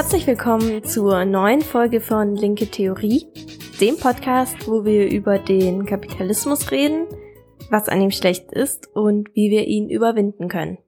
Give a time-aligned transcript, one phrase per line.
[0.00, 3.26] Herzlich willkommen zur neuen Folge von Linke Theorie,
[3.82, 7.06] dem Podcast, wo wir über den Kapitalismus reden,
[7.68, 10.78] was an ihm schlecht ist und wie wir ihn überwinden können.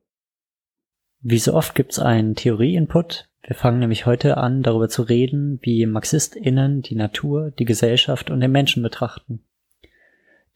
[1.21, 3.29] Wie so oft gibt's einen Theorie-Input.
[3.43, 8.41] Wir fangen nämlich heute an, darüber zu reden, wie MarxistInnen die Natur, die Gesellschaft und
[8.41, 9.45] den Menschen betrachten.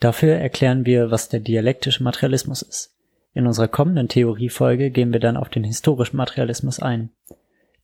[0.01, 2.97] Dafür erklären wir, was der dialektische Materialismus ist.
[3.35, 7.11] In unserer kommenden Theoriefolge gehen wir dann auf den historischen Materialismus ein.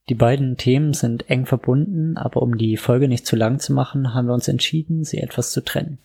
[0.08, 4.14] Die beiden Themen sind eng verbunden, aber um die Folge nicht zu lang zu machen,
[4.14, 5.98] haben wir uns entschieden, sie etwas zu trennen.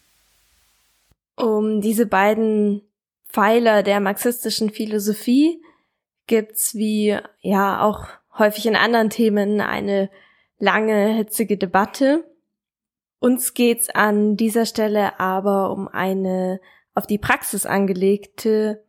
[1.35, 2.81] Um diese beiden
[3.27, 5.61] Pfeiler der marxistischen Philosophie
[6.27, 8.05] gibt's wie ja auch
[8.37, 10.09] häufig in anderen Themen eine
[10.59, 12.23] lange hitzige Debatte.
[13.19, 16.59] Uns geht's an dieser Stelle aber um eine
[16.93, 18.83] auf die Praxis angelegte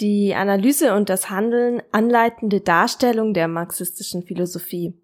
[0.00, 4.94] die Analyse und das Handeln anleitende Darstellung der marxistischen Philosophie.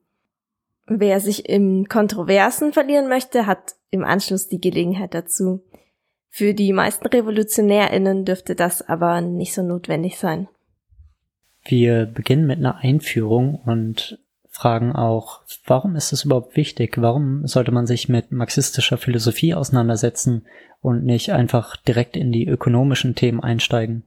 [0.87, 5.63] Wer sich im Kontroversen verlieren möchte, hat im Anschluss die Gelegenheit dazu.
[6.29, 10.48] Für die meisten Revolutionärinnen dürfte das aber nicht so notwendig sein.
[11.65, 17.01] Wir beginnen mit einer Einführung und fragen auch, warum ist es überhaupt wichtig?
[17.01, 20.47] Warum sollte man sich mit marxistischer Philosophie auseinandersetzen
[20.81, 24.05] und nicht einfach direkt in die ökonomischen Themen einsteigen?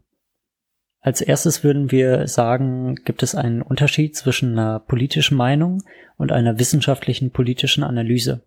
[1.05, 5.83] Als erstes würden wir sagen, gibt es einen Unterschied zwischen einer politischen Meinung
[6.17, 8.41] und einer wissenschaftlichen politischen Analyse.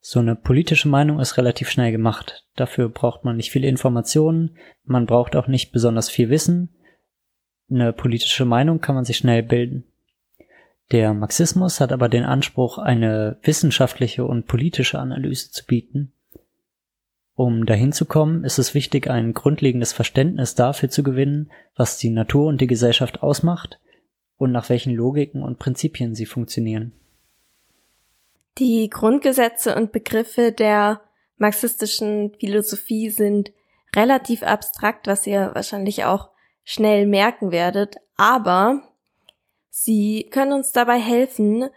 [0.00, 2.46] So eine politische Meinung ist relativ schnell gemacht.
[2.54, 6.68] Dafür braucht man nicht viele Informationen, man braucht auch nicht besonders viel Wissen.
[7.68, 9.82] Eine politische Meinung kann man sich schnell bilden.
[10.92, 16.12] Der Marxismus hat aber den Anspruch, eine wissenschaftliche und politische Analyse zu bieten
[17.38, 22.10] um dahin zu kommen, ist es wichtig, ein grundlegendes Verständnis dafür zu gewinnen, was die
[22.10, 23.78] Natur und die Gesellschaft ausmacht
[24.38, 26.90] und nach welchen Logiken und Prinzipien sie funktionieren.
[28.58, 31.00] Die Grundgesetze und Begriffe der
[31.36, 33.52] marxistischen Philosophie sind
[33.94, 36.30] relativ abstrakt, was ihr wahrscheinlich auch
[36.64, 38.82] schnell merken werdet, aber
[39.70, 41.70] sie können uns dabei helfen,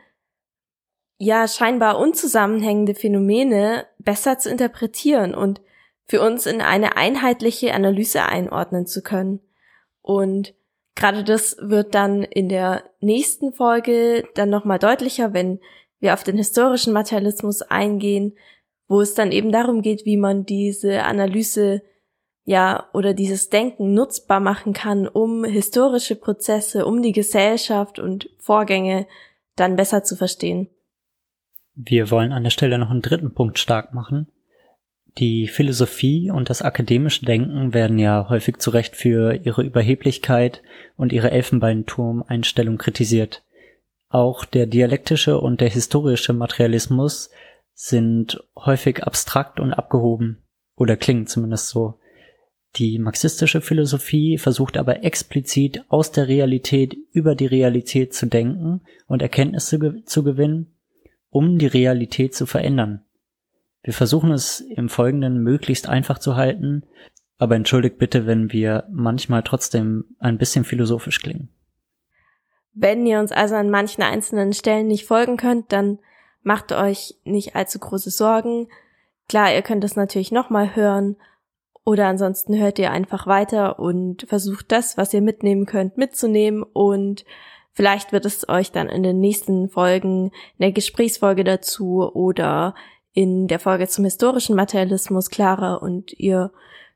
[1.21, 5.61] ja scheinbar unzusammenhängende Phänomene besser zu interpretieren und
[6.07, 9.39] für uns in eine einheitliche Analyse einordnen zu können.
[10.01, 10.55] Und
[10.95, 15.59] gerade das wird dann in der nächsten Folge dann nochmal deutlicher, wenn
[15.99, 18.35] wir auf den historischen Materialismus eingehen,
[18.87, 21.83] wo es dann eben darum geht, wie man diese Analyse
[22.45, 29.05] ja oder dieses Denken nutzbar machen kann, um historische Prozesse, um die Gesellschaft und Vorgänge
[29.55, 30.67] dann besser zu verstehen.
[31.83, 34.27] Wir wollen an der Stelle noch einen dritten Punkt stark machen.
[35.17, 40.61] Die Philosophie und das akademische Denken werden ja häufig zu Recht für ihre Überheblichkeit
[40.95, 43.43] und ihre Elfenbeinturmeinstellung kritisiert.
[44.09, 47.31] Auch der dialektische und der historische Materialismus
[47.73, 50.43] sind häufig abstrakt und abgehoben
[50.75, 51.95] oder klingen zumindest so.
[52.75, 59.23] Die marxistische Philosophie versucht aber explizit aus der Realität über die Realität zu denken und
[59.23, 60.70] Erkenntnisse zu gewinnen
[61.31, 63.03] um die Realität zu verändern.
[63.81, 66.83] Wir versuchen es im Folgenden möglichst einfach zu halten,
[67.39, 71.49] aber entschuldigt bitte, wenn wir manchmal trotzdem ein bisschen philosophisch klingen.
[72.73, 75.97] Wenn ihr uns also an manchen einzelnen Stellen nicht folgen könnt, dann
[76.43, 78.67] macht euch nicht allzu große Sorgen.
[79.27, 81.15] Klar, ihr könnt es natürlich nochmal hören
[81.83, 87.25] oder ansonsten hört ihr einfach weiter und versucht das, was ihr mitnehmen könnt, mitzunehmen und
[87.73, 92.75] Vielleicht wird es euch dann in den nächsten Folgen, in der Gesprächsfolge dazu oder
[93.13, 96.51] in der Folge zum historischen Materialismus klarer und ihr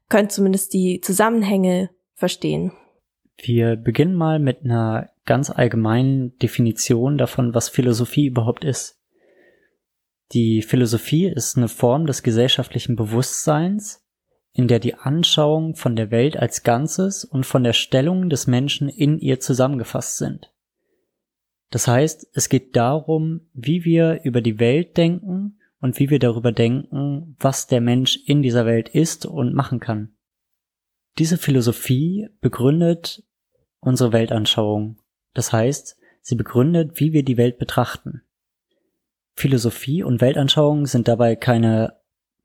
[0.10, 2.72] könnt zumindest die Zusammenhänge verstehen.
[3.38, 9.02] Wir beginnen mal mit einer ganz allgemeinen Definition davon, was Philosophie überhaupt ist.
[10.32, 14.04] Die Philosophie ist eine Form des gesellschaftlichen Bewusstseins,
[14.54, 18.88] in der die Anschauung von der Welt als Ganzes und von der Stellung des Menschen
[18.88, 20.52] in ihr zusammengefasst sind.
[21.70, 26.52] Das heißt, es geht darum, wie wir über die Welt denken und wie wir darüber
[26.52, 30.16] denken, was der Mensch in dieser Welt ist und machen kann.
[31.18, 33.24] Diese Philosophie begründet
[33.80, 34.98] unsere Weltanschauung.
[35.34, 38.22] Das heißt, sie begründet, wie wir die Welt betrachten.
[39.34, 41.98] Philosophie und Weltanschauung sind dabei keine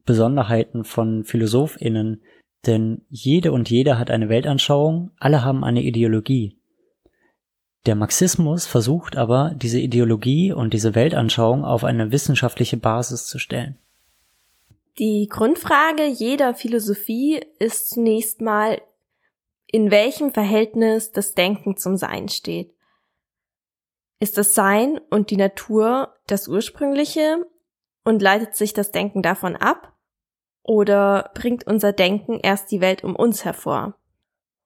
[0.04, 2.22] Besonderheiten von Philosophinnen,
[2.66, 6.59] denn jede und jeder hat eine Weltanschauung, alle haben eine Ideologie.
[7.86, 13.78] Der Marxismus versucht aber, diese Ideologie und diese Weltanschauung auf eine wissenschaftliche Basis zu stellen.
[14.98, 18.82] Die Grundfrage jeder Philosophie ist zunächst mal,
[19.66, 22.74] in welchem Verhältnis das Denken zum Sein steht.
[24.18, 27.46] Ist das Sein und die Natur das Ursprüngliche
[28.04, 29.96] und leitet sich das Denken davon ab?
[30.62, 33.94] Oder bringt unser Denken erst die Welt um uns hervor?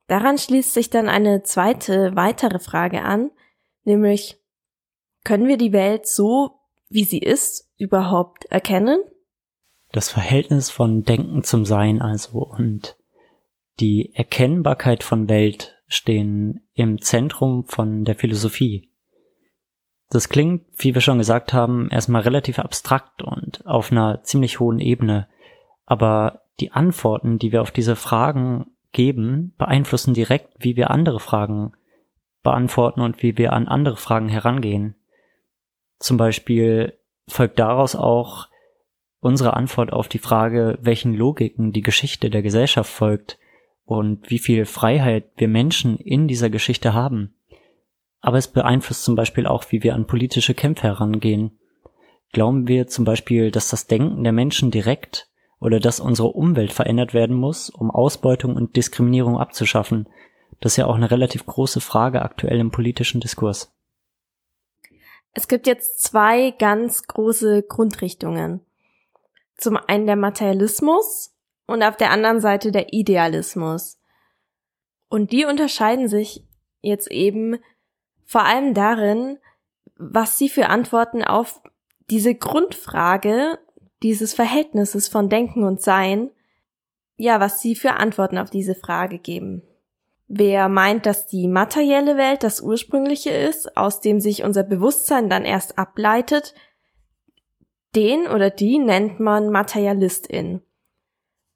[0.07, 3.31] Daran schließt sich dann eine zweite, weitere Frage an,
[3.85, 4.39] nämlich,
[5.25, 6.61] können wir die Welt so,
[6.91, 9.01] wie sie ist, überhaupt erkennen?
[9.93, 12.97] Das Verhältnis von Denken zum Sein also und
[13.81, 18.91] die Erkennbarkeit von Welt stehen im Zentrum von der Philosophie.
[20.11, 24.79] Das klingt, wie wir schon gesagt haben, erstmal relativ abstrakt und auf einer ziemlich hohen
[24.79, 25.29] Ebene.
[25.87, 31.73] Aber die Antworten, die wir auf diese Fragen geben, beeinflussen direkt, wie wir andere Fragen
[32.43, 34.95] beantworten und wie wir an andere Fragen herangehen.
[35.99, 36.99] Zum Beispiel
[37.29, 38.49] folgt daraus auch
[39.21, 43.39] unsere Antwort auf die Frage, welchen Logiken die Geschichte der Gesellschaft folgt
[43.85, 47.35] und wie viel Freiheit wir Menschen in dieser Geschichte haben
[48.25, 51.59] aber es beeinflusst zum Beispiel auch, wie wir an politische Kämpfe herangehen.
[52.33, 55.29] Glauben wir zum Beispiel, dass das Denken der Menschen direkt
[55.61, 60.09] oder dass unsere Umwelt verändert werden muss, um Ausbeutung und Diskriminierung abzuschaffen?
[60.61, 63.73] Das ist ja auch eine relativ große Frage aktuell im politischen Diskurs.
[65.33, 68.61] Es gibt jetzt zwei ganz große Grundrichtungen.
[69.57, 71.35] Zum einen der Materialismus
[71.67, 73.99] und auf der anderen Seite der Idealismus.
[75.09, 76.47] Und die unterscheiden sich
[76.81, 77.59] jetzt eben
[78.25, 79.39] vor allem darin,
[79.97, 81.61] was sie für Antworten auf
[82.11, 83.59] diese Grundfrage
[84.05, 86.31] dieses Verhältnisses von Denken und Sein,
[87.17, 89.63] ja, was sie für Antworten auf diese Frage geben.
[90.29, 95.45] Wer meint, dass die materielle Welt das ursprüngliche ist, aus dem sich unser Bewusstsein dann
[95.45, 96.55] erst ableitet,
[97.97, 100.61] den oder die nennt man Materialistin.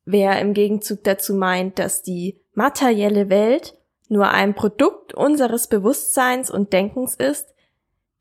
[0.06, 3.76] Wer im Gegenzug dazu meint, dass die materielle Welt
[4.08, 7.54] nur ein Produkt unseres Bewusstseins und Denkens ist,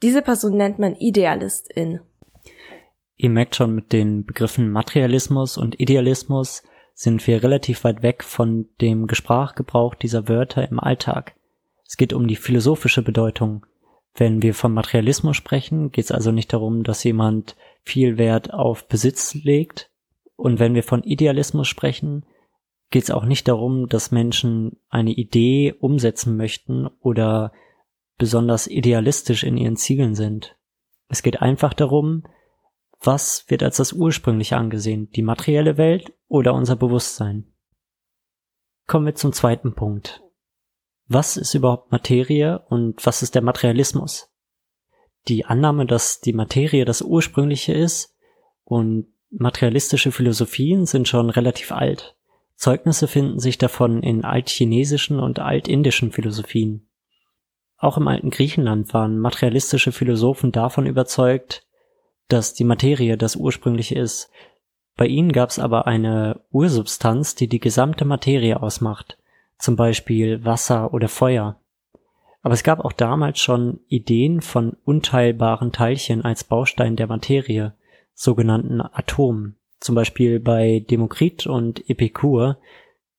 [0.02, 2.02] diese Person nennt man Idealistin.
[3.18, 8.70] Ihr merkt schon, mit den Begriffen Materialismus und Idealismus sind wir relativ weit weg von
[8.80, 11.36] dem Sprachgebrauch dieser Wörter im Alltag.
[11.88, 13.66] Es geht um die philosophische Bedeutung.
[14.14, 18.88] Wenn wir vom Materialismus sprechen, geht es also nicht darum, dass jemand viel Wert auf
[18.88, 19.90] Besitz legt.
[20.36, 22.26] Und wenn wir von Idealismus sprechen,
[22.92, 27.52] geht es auch nicht darum, dass Menschen eine Idee umsetzen möchten oder
[28.18, 30.56] besonders idealistisch in ihren Zielen sind.
[31.10, 32.24] Es geht einfach darum,
[33.00, 37.54] was wird als das ursprüngliche angesehen, die materielle Welt oder unser Bewusstsein.
[38.86, 40.24] Kommen wir zum zweiten Punkt.
[41.08, 44.30] Was ist überhaupt Materie und was ist der Materialismus?
[45.28, 48.16] Die Annahme, dass die Materie das ursprüngliche ist
[48.64, 52.16] und materialistische Philosophien sind schon relativ alt.
[52.56, 56.90] Zeugnisse finden sich davon in altchinesischen und altindischen Philosophien.
[57.78, 61.67] Auch im alten Griechenland waren materialistische Philosophen davon überzeugt,
[62.28, 64.30] dass die Materie das ursprüngliche ist.
[64.96, 69.18] Bei ihnen gab es aber eine Ursubstanz, die die gesamte Materie ausmacht,
[69.58, 71.60] zum Beispiel Wasser oder Feuer.
[72.42, 77.74] Aber es gab auch damals schon Ideen von unteilbaren Teilchen als Baustein der Materie,
[78.14, 82.58] sogenannten Atomen zum Beispiel bei Demokrit und Epikur,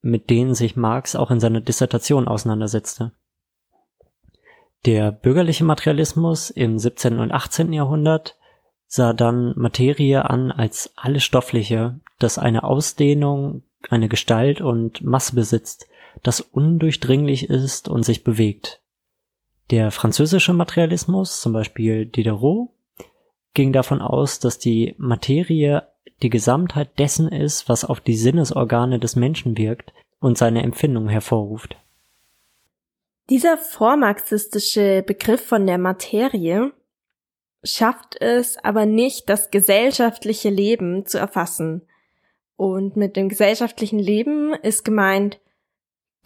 [0.01, 3.13] mit denen sich Marx auch in seiner Dissertation auseinandersetzte.
[4.87, 7.19] Der bürgerliche Materialismus im 17.
[7.19, 7.73] und 18.
[7.73, 8.38] Jahrhundert
[8.89, 15.87] sah dann Materie an als alles Stoffliche, das eine Ausdehnung, eine Gestalt und Masse besitzt,
[16.23, 18.81] das undurchdringlich ist und sich bewegt.
[19.71, 22.71] Der französische Materialismus, zum Beispiel Diderot,
[23.53, 25.87] ging davon aus, dass die Materie
[26.23, 31.77] die Gesamtheit dessen ist, was auf die Sinnesorgane des Menschen wirkt und seine Empfindungen hervorruft.
[33.29, 36.73] Dieser vormarxistische Begriff von der Materie
[37.65, 41.83] schafft es aber nicht, das gesellschaftliche Leben zu erfassen.
[42.57, 45.41] Und mit dem gesellschaftlichen Leben ist gemeint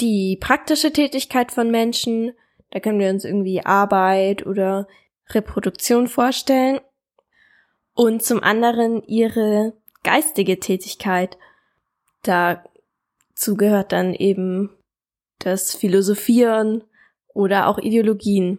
[0.00, 2.32] die praktische Tätigkeit von Menschen,
[2.70, 4.88] da können wir uns irgendwie Arbeit oder
[5.30, 6.80] Reproduktion vorstellen,
[7.94, 11.36] und zum anderen ihre geistige Tätigkeit.
[12.22, 14.70] Dazu gehört dann eben
[15.38, 16.84] das Philosophieren
[17.34, 18.58] oder auch Ideologien.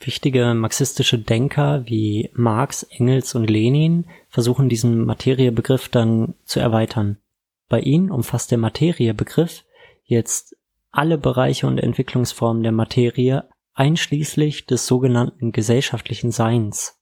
[0.00, 7.18] Wichtige marxistische Denker wie Marx, Engels und Lenin versuchen diesen Materiebegriff dann zu erweitern.
[7.68, 9.64] Bei ihnen umfasst der Materiebegriff
[10.04, 10.56] jetzt
[10.90, 17.00] alle Bereiche und Entwicklungsformen der Materie einschließlich des sogenannten gesellschaftlichen Seins.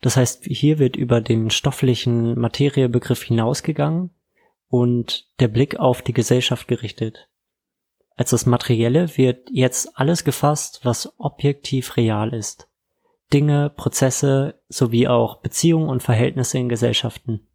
[0.00, 4.10] Das heißt, hier wird über den stofflichen Materiebegriff hinausgegangen
[4.68, 7.28] und der Blick auf die Gesellschaft gerichtet.
[8.16, 12.68] Als das Materielle wird jetzt alles gefasst, was objektiv real ist.
[13.32, 17.48] Dinge, Prozesse sowie auch Beziehungen und Verhältnisse in Gesellschaften.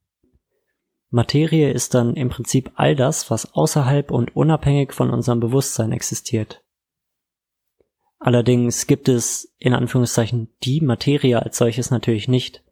[1.10, 6.63] Materie ist dann im Prinzip all das, was außerhalb und unabhängig von unserem Bewusstsein existiert.
[8.20, 12.63] Allerdings gibt es in Anführungszeichen die Materie als solches natürlich nicht,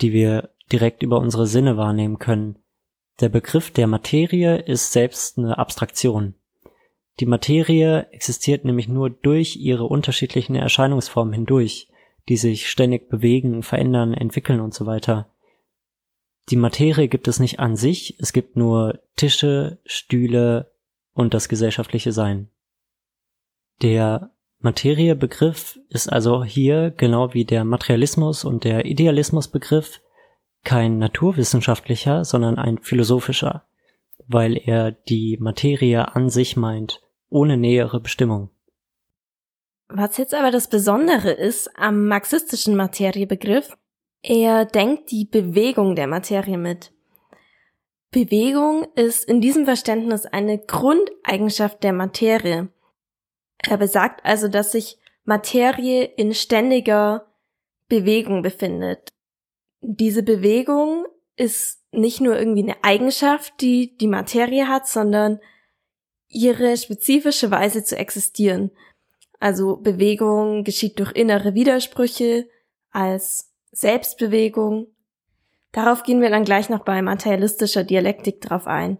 [0.00, 2.58] die wir direkt über unsere Sinne wahrnehmen können.
[3.20, 6.34] Der Begriff der Materie ist selbst eine Abstraktion.
[7.20, 11.88] Die Materie existiert nämlich nur durch ihre unterschiedlichen Erscheinungsformen hindurch,
[12.30, 15.30] die sich ständig bewegen, verändern, entwickeln und so weiter.
[16.48, 20.72] Die Materie gibt es nicht an sich, es gibt nur Tische, Stühle
[21.12, 22.48] und das gesellschaftliche Sein.
[23.82, 30.00] Der Materiebegriff ist also hier, genau wie der Materialismus und der Idealismusbegriff,
[30.64, 33.66] kein naturwissenschaftlicher, sondern ein philosophischer,
[34.26, 38.50] weil er die Materie an sich meint, ohne nähere Bestimmung.
[39.88, 43.76] Was jetzt aber das Besondere ist am marxistischen Materiebegriff,
[44.22, 46.92] er denkt die Bewegung der Materie mit.
[48.10, 52.68] Bewegung ist in diesem Verständnis eine Grundeigenschaft der Materie.
[53.58, 57.26] Er besagt also, dass sich Materie in ständiger
[57.88, 59.10] Bewegung befindet.
[59.80, 61.06] Diese Bewegung
[61.36, 65.40] ist nicht nur irgendwie eine Eigenschaft, die die Materie hat, sondern
[66.30, 68.70] ihre spezifische Weise zu existieren.
[69.38, 72.48] Also Bewegung geschieht durch innere Widersprüche
[72.90, 74.86] als Selbstbewegung.
[75.72, 78.98] Darauf gehen wir dann gleich noch bei materialistischer Dialektik drauf ein.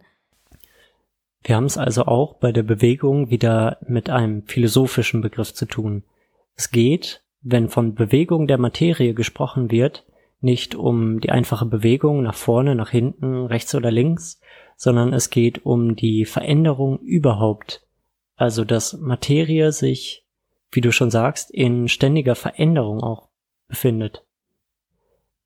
[1.43, 6.03] Wir haben es also auch bei der Bewegung wieder mit einem philosophischen Begriff zu tun.
[6.55, 10.05] Es geht, wenn von Bewegung der Materie gesprochen wird,
[10.39, 14.39] nicht um die einfache Bewegung nach vorne, nach hinten, rechts oder links,
[14.81, 17.85] sondern es geht um die Veränderung überhaupt.
[18.35, 20.25] Also dass Materie sich,
[20.71, 23.27] wie du schon sagst, in ständiger Veränderung auch
[23.67, 24.25] befindet.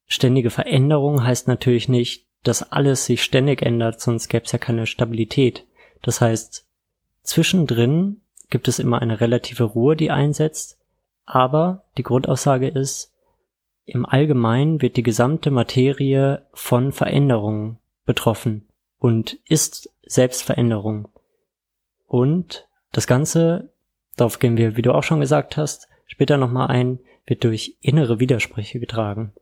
[0.06, 4.86] Ständige Veränderung heißt natürlich nicht, dass alles sich ständig ändert, sonst gäbe es ja keine
[4.86, 5.65] Stabilität.
[6.01, 6.65] Das heißt,
[7.22, 10.80] zwischendrin gibt es immer eine relative Ruhe, die einsetzt,
[11.25, 13.13] aber die Grundaussage ist,
[13.84, 18.64] im Allgemeinen wird die gesamte Materie von Veränderungen betroffen
[18.99, 21.07] und ist Selbstveränderung.
[22.07, 23.73] Und das Ganze,
[24.15, 28.19] darauf gehen wir, wie du auch schon gesagt hast, später nochmal ein, wird durch innere
[28.19, 29.33] Widersprüche getragen.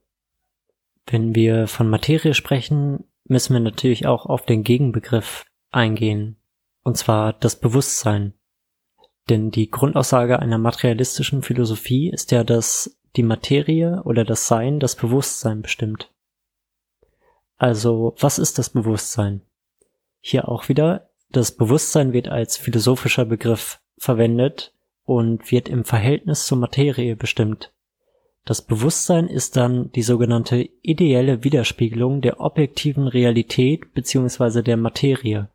[1.05, 6.37] Wenn wir von Materie sprechen, müssen wir natürlich auch auf den Gegenbegriff eingehen,
[6.83, 8.33] und zwar das Bewusstsein.
[9.29, 14.95] Denn die Grundaussage einer materialistischen Philosophie ist ja, dass die Materie oder das Sein das
[14.95, 16.12] Bewusstsein bestimmt.
[17.57, 19.41] Also, was ist das Bewusstsein?
[20.19, 24.73] Hier auch wieder, das Bewusstsein wird als philosophischer Begriff verwendet
[25.05, 27.73] und wird im Verhältnis zur Materie bestimmt.
[28.45, 34.61] Das Bewusstsein ist dann die sogenannte ideelle Widerspiegelung der objektiven Realität bzw.
[34.61, 35.49] der Materie.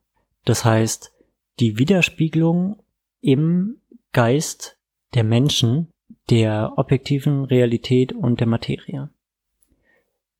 [0.44, 1.12] Das heißt,
[1.60, 2.82] die Widerspiegelung
[3.20, 3.80] im
[4.12, 4.78] Geist
[5.14, 5.88] der Menschen,
[6.30, 9.10] der objektiven Realität und der Materie.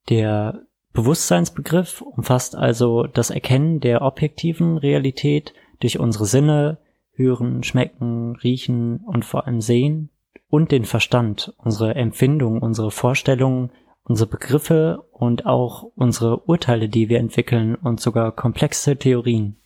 [0.09, 0.67] Der
[0.99, 6.79] Bewusstseinsbegriff umfasst also das Erkennen der objektiven Realität durch unsere Sinne,
[7.13, 10.11] hören, schmecken, riechen und vor allem sehen
[10.51, 13.71] und den Verstand, unsere Empfindungen, unsere Vorstellungen,
[14.03, 19.57] unsere Begriffe und auch unsere Urteile, die wir entwickeln und sogar komplexe Theorien.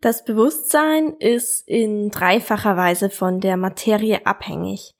[0.00, 4.90] Das Bewusstsein ist in dreifacher Weise von der Materie abhängig.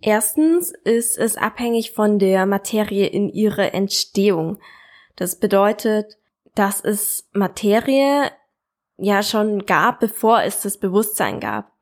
[0.00, 4.58] Erstens ist es abhängig von der Materie in ihrer Entstehung.
[5.16, 6.18] Das bedeutet,
[6.54, 8.30] dass es Materie
[8.98, 11.72] ja schon gab, bevor es das Bewusstsein gab.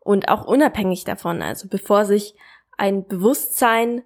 [0.00, 2.34] Und auch unabhängig davon, also bevor sich
[2.76, 4.02] ein Bewusstsein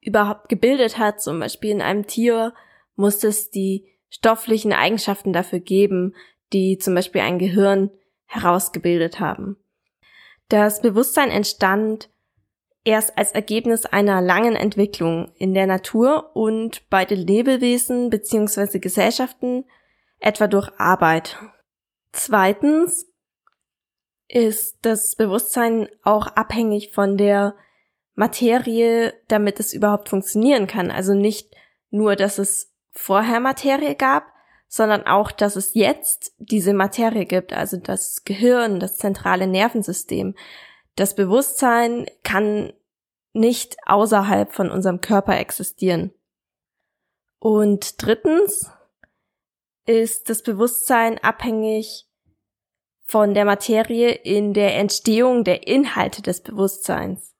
[0.00, 2.54] überhaupt gebildet hat, zum Beispiel in einem Tier,
[2.96, 6.14] muss es die stofflichen Eigenschaften dafür geben,
[6.52, 7.90] die zum Beispiel ein Gehirn
[8.26, 9.56] herausgebildet haben.
[10.48, 12.09] Das Bewusstsein entstand
[12.84, 18.78] erst als Ergebnis einer langen Entwicklung in der Natur und bei den Lebewesen bzw.
[18.78, 19.64] Gesellschaften,
[20.18, 21.38] etwa durch Arbeit.
[22.12, 23.06] Zweitens
[24.28, 27.54] ist das Bewusstsein auch abhängig von der
[28.14, 30.90] Materie, damit es überhaupt funktionieren kann.
[30.90, 31.54] Also nicht
[31.90, 34.24] nur, dass es vorher Materie gab,
[34.68, 40.36] sondern auch, dass es jetzt diese Materie gibt, also das Gehirn, das zentrale Nervensystem.
[41.00, 42.74] Das Bewusstsein kann
[43.32, 46.12] nicht außerhalb von unserem Körper existieren.
[47.38, 48.70] Und drittens
[49.86, 52.06] ist das Bewusstsein abhängig
[53.04, 57.34] von der Materie in der Entstehung der Inhalte des Bewusstseins.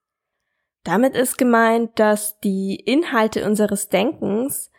[0.83, 4.71] Damit ist gemeint, dass die Inhalte unseres Denkens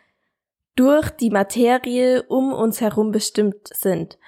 [0.75, 4.19] durch die Materie um uns herum bestimmt sind.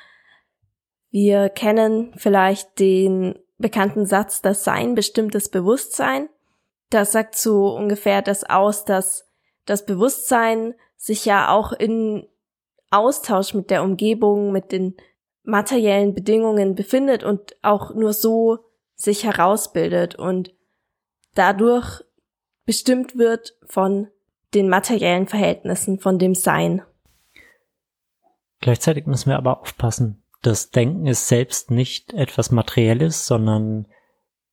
[1.09, 6.29] Wir kennen vielleicht den bekannten Satz, das Sein bestimmt das Bewusstsein.
[6.89, 9.27] Das sagt so ungefähr das aus, dass
[9.65, 12.27] das Bewusstsein sich ja auch in
[12.91, 14.95] Austausch mit der Umgebung, mit den
[15.43, 18.59] materiellen Bedingungen befindet und auch nur so
[18.95, 20.53] sich herausbildet und
[21.33, 22.01] dadurch
[22.65, 24.07] bestimmt wird von
[24.53, 26.81] den materiellen Verhältnissen, von dem Sein.
[28.61, 30.23] Gleichzeitig müssen wir aber aufpassen.
[30.45, 33.87] Das Denken ist selbst nicht etwas Materielles, sondern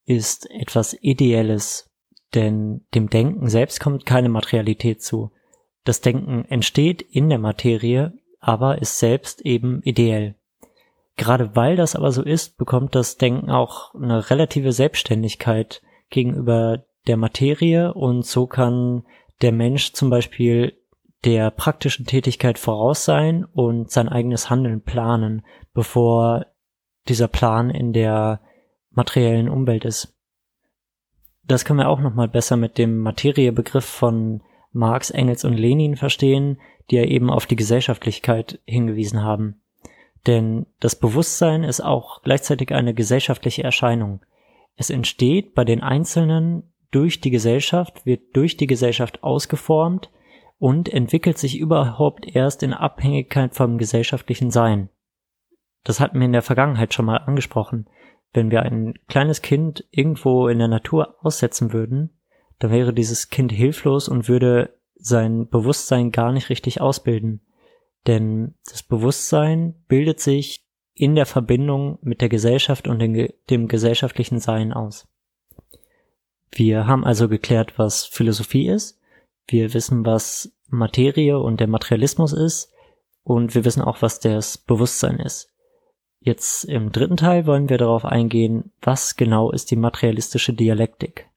[0.07, 1.91] ist etwas Ideelles.
[2.33, 5.33] Denn dem Denken selbst kommt keine Materialität zu.
[5.85, 10.35] Das Denken entsteht in der Materie, aber ist selbst eben ideell.
[11.19, 17.19] Gerade weil das aber so ist, bekommt das Denken auch eine relative Selbstständigkeit gegenüber der
[17.19, 19.05] Materie und so kann
[19.43, 20.73] der Mensch zum Beispiel
[21.25, 26.47] der praktischen Tätigkeit voraus sein und sein eigenes Handeln planen, bevor
[27.09, 28.41] dieser Plan in der
[28.91, 30.17] materiellen Umwelt ist.
[31.45, 36.61] Das können wir auch nochmal besser mit dem Materiebegriff von Marx, Engels und Lenin verstehen,
[36.91, 39.61] die ja eben auf die Gesellschaftlichkeit hingewiesen haben.
[40.27, 44.21] Denn das Bewusstsein ist auch gleichzeitig eine gesellschaftliche Erscheinung.
[44.77, 50.11] Es entsteht bei den Einzelnen durch die Gesellschaft, wird durch die Gesellschaft ausgeformt
[50.63, 54.91] und entwickelt sich überhaupt erst in Abhängigkeit vom gesellschaftlichen Sein.
[55.83, 57.89] Das hatten wir in der Vergangenheit schon mal angesprochen.
[58.33, 62.11] Wenn wir ein kleines Kind irgendwo in der Natur aussetzen würden,
[62.61, 67.41] dann wäre dieses Kind hilflos und würde sein Bewusstsein gar nicht richtig ausbilden.
[68.07, 70.65] Denn das Bewusstsein bildet sich
[70.95, 75.09] in der Verbindung mit der Gesellschaft und dem, gesellschaftlichen Sein aus.
[76.53, 79.02] Wir haben also geklärt, was Philosophie ist.
[79.47, 82.71] Wir wissen, was Materie und der Materialismus ist.
[83.25, 85.53] Und wir wissen auch, was das Bewusstsein ist.
[86.21, 91.29] Jetzt im dritten Teil wollen wir darauf eingehen, was genau ist die materialistische Dialektik.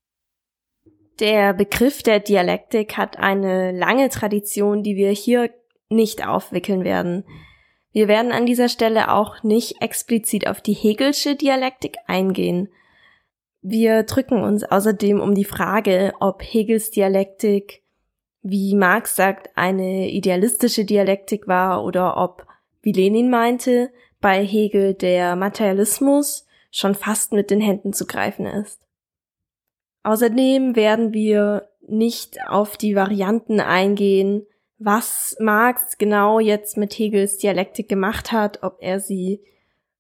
[1.19, 5.49] Der Begriff der Dialektik hat eine lange Tradition, die wir hier
[5.89, 7.23] nicht aufwickeln werden.
[7.91, 12.69] Wir werden an dieser Stelle auch nicht explizit auf die Hegelsche Dialektik eingehen.
[13.61, 17.84] Wir drücken uns außerdem um die Frage, ob Hegels Dialektik,
[18.47, 22.45] wie Marx sagt, eine idealistische Dialektik war oder ob,
[22.83, 23.89] wie Lenin meinte,
[24.21, 28.81] bei Hegel der Materialismus schon fast mit den Händen zu greifen ist.
[30.03, 34.45] Außerdem werden wir nicht auf die Varianten eingehen,
[34.77, 39.41] was Marx genau jetzt mit Hegels Dialektik gemacht hat, ob er sie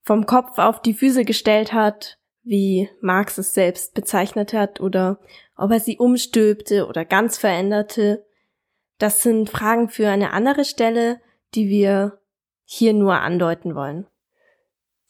[0.03, 5.19] vom Kopf auf die Füße gestellt hat, wie Marx es selbst bezeichnet hat, oder
[5.57, 8.23] ob er sie umstülpte oder ganz veränderte.
[8.97, 11.19] Das sind Fragen für eine andere Stelle,
[11.53, 12.19] die wir
[12.63, 14.07] hier nur andeuten wollen.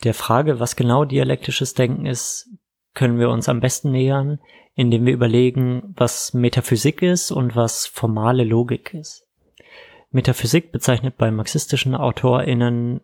[0.04, 2.50] Der Frage, was genau dialektisches Denken ist,
[2.94, 4.40] können wir uns am besten nähern,
[4.74, 9.26] indem wir überlegen, was Metaphysik ist und was formale Logik ist.
[10.12, 13.02] Metaphysik bezeichnet bei marxistischen AutorInnen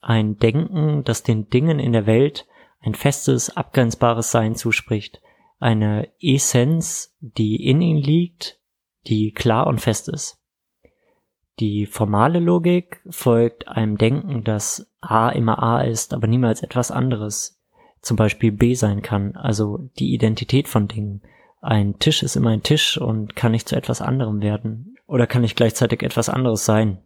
[0.00, 2.46] ein Denken, das den Dingen in der Welt
[2.80, 5.20] ein festes, abgrenzbares Sein zuspricht,
[5.58, 8.60] eine Essenz, die in ihnen liegt,
[9.06, 10.38] die klar und fest ist.
[11.60, 17.60] Die formale Logik folgt einem Denken, dass A immer A ist, aber niemals etwas anderes,
[18.00, 21.22] zum Beispiel B sein kann, also die Identität von Dingen.
[21.60, 25.42] Ein Tisch ist immer ein Tisch und kann nicht zu etwas anderem werden oder kann
[25.42, 27.02] nicht gleichzeitig etwas anderes sein.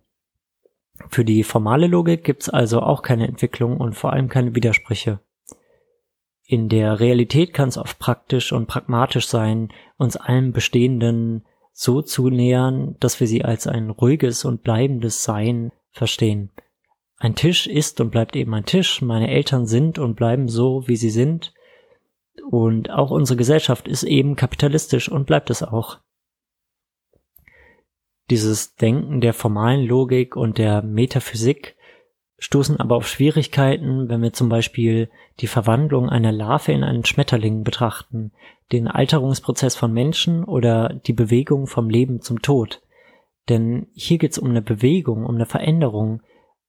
[1.09, 5.21] Für die formale Logik gibt's also auch keine Entwicklung und vor allem keine Widersprüche.
[6.45, 12.29] In der Realität kann es oft praktisch und pragmatisch sein, uns allem Bestehenden so zu
[12.29, 16.51] nähern, dass wir sie als ein ruhiges und bleibendes Sein verstehen.
[17.19, 20.97] Ein Tisch ist und bleibt eben ein Tisch, meine Eltern sind und bleiben so, wie
[20.97, 21.55] sie sind,
[22.51, 26.01] und auch unsere Gesellschaft ist eben kapitalistisch und bleibt es auch.
[28.31, 31.77] Dieses Denken der formalen Logik und der Metaphysik
[32.43, 37.63] stoßen aber auf Schwierigkeiten, wenn wir zum Beispiel die Verwandlung einer Larve in einen Schmetterling
[37.63, 38.33] betrachten,
[38.73, 42.83] den Alterungsprozess von Menschen oder die Bewegung vom Leben zum Tod.
[43.49, 46.21] Denn hier geht es um eine Bewegung, um eine Veränderung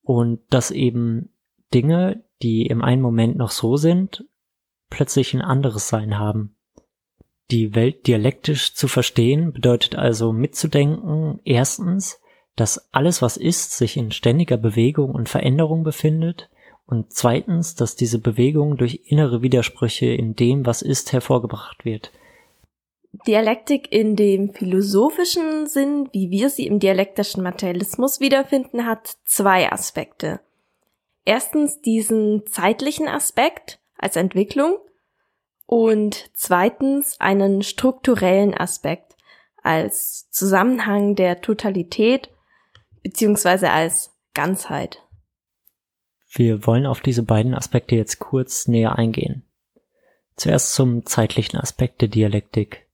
[0.03, 1.33] und dass eben
[1.73, 4.25] Dinge, die im einen Moment noch so sind,
[4.91, 6.55] plötzlich ein anderes Sein haben.
[7.49, 12.21] Die Welt dialektisch zu verstehen bedeutet also mitzudenken, erstens,
[12.55, 16.49] dass alles, was ist, sich in ständiger Bewegung und Veränderung befindet
[16.85, 22.11] und zweitens, dass diese Bewegung durch innere Widersprüche in dem, was ist, hervorgebracht wird.
[23.27, 30.39] Dialektik in dem philosophischen Sinn, wie wir sie im dialektischen Materialismus wiederfinden, hat zwei Aspekte.
[31.23, 34.77] Erstens diesen zeitlichen Aspekt als Entwicklung
[35.65, 39.15] und zweitens einen strukturellen Aspekt
[39.61, 42.32] als Zusammenhang der Totalität
[43.03, 45.01] beziehungsweise als Ganzheit.
[46.31, 49.43] Wir wollen auf diese beiden Aspekte jetzt kurz näher eingehen.
[50.35, 52.87] Zuerst zum zeitlichen Aspekt der Dialektik.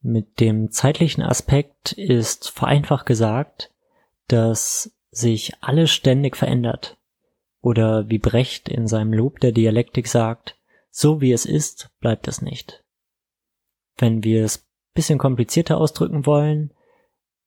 [0.00, 3.70] Mit dem zeitlichen Aspekt ist vereinfacht gesagt,
[4.28, 6.96] dass sich alles ständig verändert.
[7.60, 10.56] Oder wie Brecht in seinem Lob der Dialektik sagt,
[10.90, 12.82] so wie es ist, bleibt es nicht.
[13.98, 16.72] Wenn wir es bisschen komplizierter ausdrücken wollen,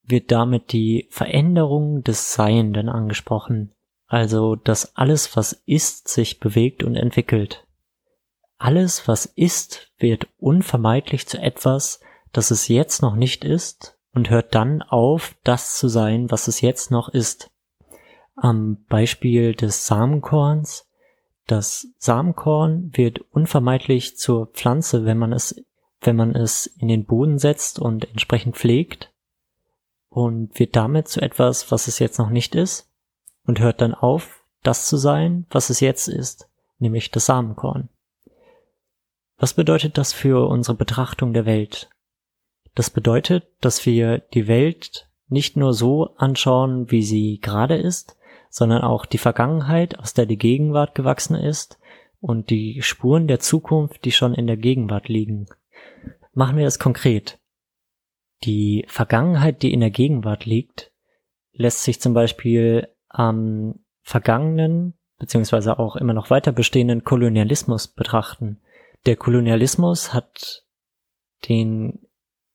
[0.04, 3.72] wird damit die Veränderung des Seienden angesprochen,
[4.08, 7.66] also dass alles, was ist, sich bewegt und entwickelt.
[8.58, 14.56] Alles, was ist, wird unvermeidlich zu etwas, das es jetzt noch nicht ist und hört
[14.56, 17.50] dann auf, das zu sein, was es jetzt noch ist.
[18.36, 20.88] Am Beispiel des Samenkorns.
[21.46, 25.64] Das Samenkorn wird unvermeidlich zur Pflanze, wenn man es,
[26.02, 29.13] wenn man es in den Boden setzt und entsprechend pflegt
[30.14, 32.88] und wird damit zu etwas, was es jetzt noch nicht ist
[33.48, 37.90] und hört dann auf, das zu sein, was es jetzt ist, nämlich das Samenkorn.
[39.38, 41.90] Was bedeutet das für unsere Betrachtung der Welt?
[42.76, 48.16] Das bedeutet, dass wir die Welt nicht nur so anschauen, wie sie gerade ist,
[48.52, 51.80] sondern auch die Vergangenheit, aus der die Gegenwart gewachsen ist,
[52.20, 55.48] und die Spuren der Zukunft, die schon in der Gegenwart liegen.
[56.34, 57.40] Machen wir es konkret.
[58.44, 60.92] Die Vergangenheit, die in der Gegenwart liegt,
[61.54, 68.60] lässt sich zum Beispiel am vergangenen beziehungsweise auch immer noch weiter bestehenden Kolonialismus betrachten.
[69.06, 70.66] Der Kolonialismus hat
[71.48, 72.00] den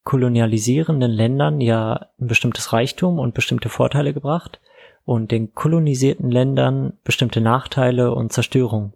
[0.04, 4.60] kolonialisierenden Ländern ja ein bestimmtes Reichtum und bestimmte Vorteile gebracht
[5.04, 8.92] und den kolonisierten Ländern bestimmte Nachteile und Zerstörung.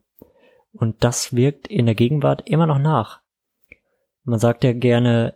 [0.73, 3.21] Und das wirkt in der Gegenwart immer noch nach.
[4.25, 5.35] Man sagt ja gerne,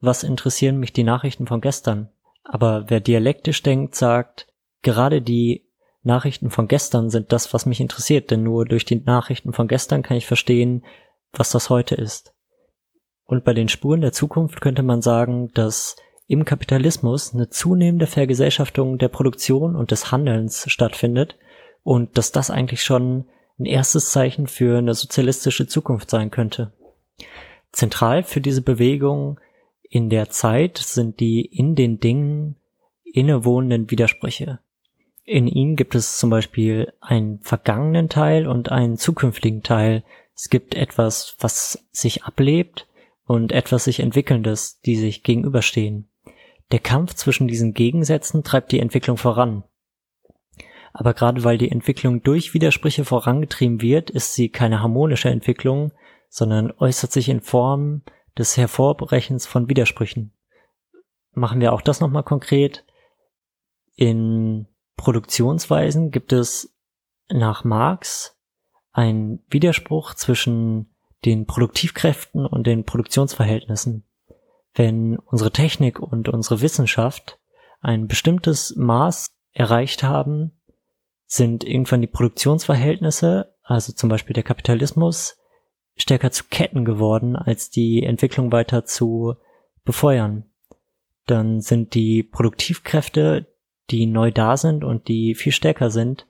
[0.00, 2.10] was interessieren mich die Nachrichten von gestern?
[2.44, 4.46] Aber wer dialektisch denkt, sagt,
[4.82, 5.66] gerade die
[6.02, 10.02] Nachrichten von gestern sind das, was mich interessiert, denn nur durch die Nachrichten von gestern
[10.02, 10.84] kann ich verstehen,
[11.32, 12.32] was das heute ist.
[13.24, 15.96] Und bei den Spuren der Zukunft könnte man sagen, dass
[16.28, 21.36] im Kapitalismus eine zunehmende Vergesellschaftung der Produktion und des Handelns stattfindet
[21.82, 23.26] und dass das eigentlich schon
[23.58, 26.72] ein erstes Zeichen für eine sozialistische Zukunft sein könnte.
[27.72, 29.40] Zentral für diese Bewegung
[29.88, 32.56] in der Zeit sind die in den Dingen
[33.04, 34.60] innewohnenden Widersprüche.
[35.24, 40.04] In ihnen gibt es zum Beispiel einen vergangenen Teil und einen zukünftigen Teil,
[40.36, 42.86] es gibt etwas, was sich ablebt
[43.24, 46.08] und etwas sich entwickelndes, die sich gegenüberstehen.
[46.72, 49.64] Der Kampf zwischen diesen Gegensätzen treibt die Entwicklung voran.
[50.92, 55.92] Aber gerade weil die Entwicklung durch Widersprüche vorangetrieben wird, ist sie keine harmonische Entwicklung,
[56.28, 58.02] sondern äußert sich in Form
[58.38, 60.32] des Hervorbrechens von Widersprüchen.
[61.32, 62.84] Machen wir auch das nochmal konkret.
[63.94, 66.74] In Produktionsweisen gibt es
[67.28, 68.36] nach Marx
[68.92, 70.94] ein Widerspruch zwischen
[71.24, 74.04] den Produktivkräften und den Produktionsverhältnissen.
[74.74, 77.38] Wenn unsere Technik und unsere Wissenschaft
[77.80, 80.52] ein bestimmtes Maß erreicht haben,
[81.26, 85.38] sind irgendwann die Produktionsverhältnisse, also zum Beispiel der Kapitalismus,
[85.96, 89.34] stärker zu Ketten geworden, als die Entwicklung weiter zu
[89.84, 90.44] befeuern.
[91.26, 93.46] Dann sind die Produktivkräfte,
[93.90, 96.26] die neu da sind und die viel stärker sind,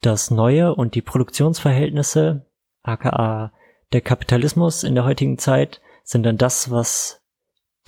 [0.00, 2.46] das Neue und die Produktionsverhältnisse,
[2.82, 3.52] aka
[3.92, 7.22] der Kapitalismus in der heutigen Zeit, sind dann das, was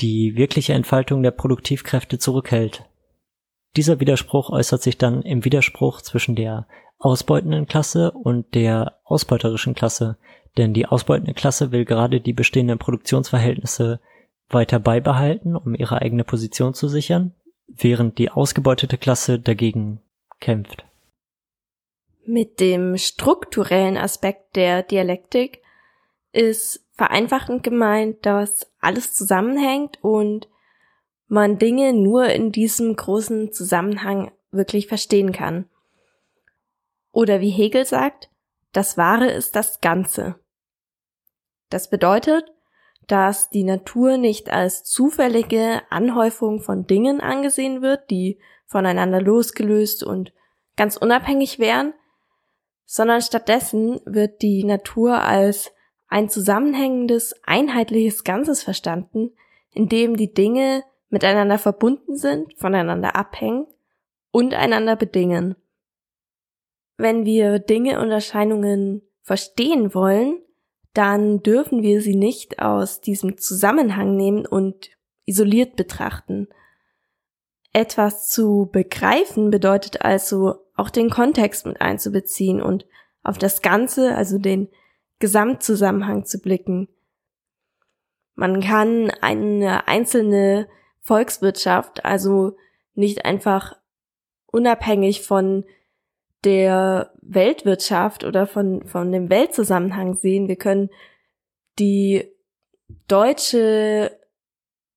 [0.00, 2.84] die wirkliche Entfaltung der Produktivkräfte zurückhält.
[3.76, 6.66] Dieser Widerspruch äußert sich dann im Widerspruch zwischen der
[6.98, 10.18] ausbeutenden Klasse und der ausbeuterischen Klasse,
[10.56, 14.00] denn die ausbeutende Klasse will gerade die bestehenden Produktionsverhältnisse
[14.48, 17.34] weiter beibehalten, um ihre eigene Position zu sichern,
[17.66, 20.00] während die ausgebeutete Klasse dagegen
[20.40, 20.84] kämpft.
[22.24, 25.62] Mit dem strukturellen Aspekt der Dialektik
[26.32, 30.48] ist vereinfachend gemeint, dass alles zusammenhängt und
[31.26, 35.66] man Dinge nur in diesem großen Zusammenhang wirklich verstehen kann.
[37.12, 38.30] Oder wie Hegel sagt,
[38.72, 40.36] das Wahre ist das Ganze.
[41.70, 42.44] Das bedeutet,
[43.06, 50.32] dass die Natur nicht als zufällige Anhäufung von Dingen angesehen wird, die voneinander losgelöst und
[50.76, 51.94] ganz unabhängig wären,
[52.84, 55.72] sondern stattdessen wird die Natur als
[56.08, 59.32] ein zusammenhängendes, einheitliches Ganzes verstanden,
[59.72, 63.66] in dem die Dinge miteinander verbunden sind, voneinander abhängen
[64.30, 65.56] und einander bedingen.
[66.98, 70.42] Wenn wir Dinge und Erscheinungen verstehen wollen,
[70.94, 74.90] dann dürfen wir sie nicht aus diesem Zusammenhang nehmen und
[75.24, 76.48] isoliert betrachten.
[77.72, 82.84] Etwas zu begreifen bedeutet also auch den Kontext mit einzubeziehen und
[83.22, 84.68] auf das Ganze, also den
[85.20, 86.88] Gesamtzusammenhang zu blicken.
[88.34, 90.68] Man kann eine einzelne
[91.00, 92.56] Volkswirtschaft also
[92.94, 93.76] nicht einfach
[94.46, 95.64] unabhängig von
[96.44, 100.48] der Weltwirtschaft oder von, von dem Weltzusammenhang sehen.
[100.48, 100.90] Wir können
[101.78, 102.24] die
[103.06, 104.18] deutsche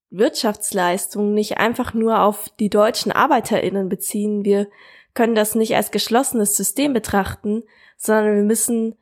[0.10, 4.45] Wirtschaftsleistung nicht einfach nur auf die deutschen ArbeiterInnen beziehen.
[4.45, 4.67] Wir
[5.13, 7.63] können das nicht als geschlossenes System betrachten,
[7.97, 8.95] sondern wir müssen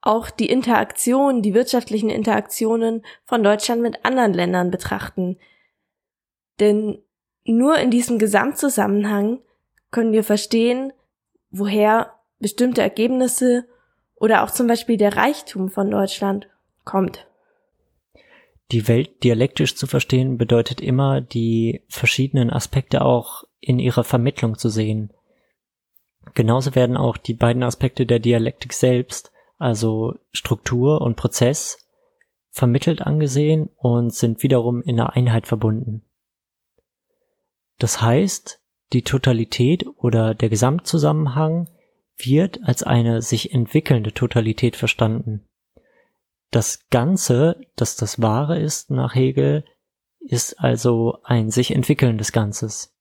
[0.00, 5.38] auch die Interaktion, die wirtschaftlichen Interaktionen von Deutschland mit anderen Ländern betrachten.
[6.60, 7.02] Denn
[7.44, 9.40] nur in diesem Gesamtzusammenhang
[9.90, 10.92] können wir verstehen,
[11.54, 13.66] woher bestimmte Ergebnisse
[14.16, 16.48] oder auch zum Beispiel der Reichtum von Deutschland
[16.84, 17.26] kommt.
[18.72, 24.68] Die Welt dialektisch zu verstehen bedeutet immer, die verschiedenen Aspekte auch in ihrer Vermittlung zu
[24.68, 25.12] sehen.
[26.34, 31.86] Genauso werden auch die beiden Aspekte der Dialektik selbst, also Struktur und Prozess,
[32.50, 36.02] vermittelt angesehen und sind wiederum in einer Einheit verbunden.
[37.78, 41.68] Das heißt, die Totalität oder der Gesamtzusammenhang
[42.16, 45.44] wird als eine sich entwickelnde Totalität verstanden.
[46.50, 49.64] Das Ganze, das das Wahre ist nach Hegel,
[50.20, 52.94] ist also ein sich entwickelndes Ganzes.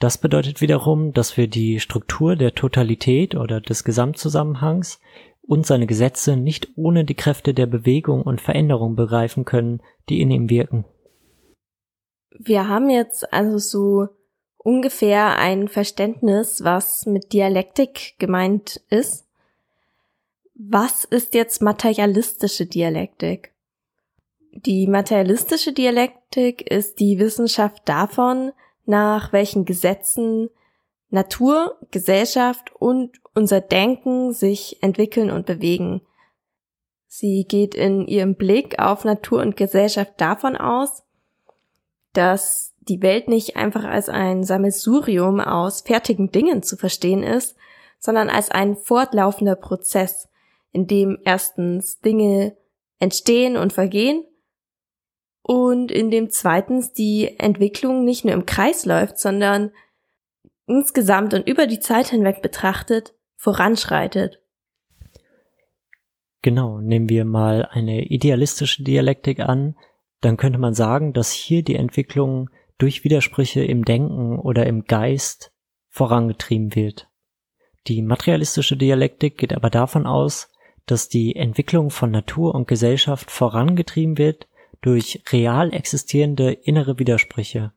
[0.00, 4.98] Das bedeutet wiederum, dass wir die Struktur der Totalität oder des Gesamtzusammenhangs
[5.42, 10.30] und seine Gesetze nicht ohne die Kräfte der Bewegung und Veränderung begreifen können, die in
[10.30, 10.84] ihm wirken.
[12.38, 14.08] Wir haben jetzt also so
[14.62, 19.26] ungefähr ein Verständnis, was mit Dialektik gemeint ist.
[20.54, 23.52] Was ist jetzt materialistische Dialektik?
[24.52, 28.52] Die materialistische Dialektik ist die Wissenschaft davon,
[28.84, 30.50] nach welchen Gesetzen
[31.08, 36.02] Natur, Gesellschaft und unser Denken sich entwickeln und bewegen.
[37.06, 41.02] Sie geht in ihrem Blick auf Natur und Gesellschaft davon aus,
[42.12, 47.56] dass die Welt nicht einfach als ein Sammelsurium aus fertigen Dingen zu verstehen ist,
[47.98, 50.28] sondern als ein fortlaufender Prozess,
[50.72, 52.56] in dem erstens Dinge
[52.98, 54.24] entstehen und vergehen
[55.42, 59.72] und in dem zweitens die Entwicklung nicht nur im Kreis läuft, sondern
[60.66, 64.40] insgesamt und über die Zeit hinweg betrachtet voranschreitet.
[66.42, 69.76] Genau, nehmen wir mal eine idealistische Dialektik an,
[70.20, 75.52] dann könnte man sagen, dass hier die Entwicklung durch Widersprüche im Denken oder im Geist
[75.88, 77.08] vorangetrieben wird.
[77.86, 80.50] Die materialistische Dialektik geht aber davon aus,
[80.86, 84.48] dass die Entwicklung von Natur und Gesellschaft vorangetrieben wird
[84.80, 87.72] durch real existierende innere Widersprüche.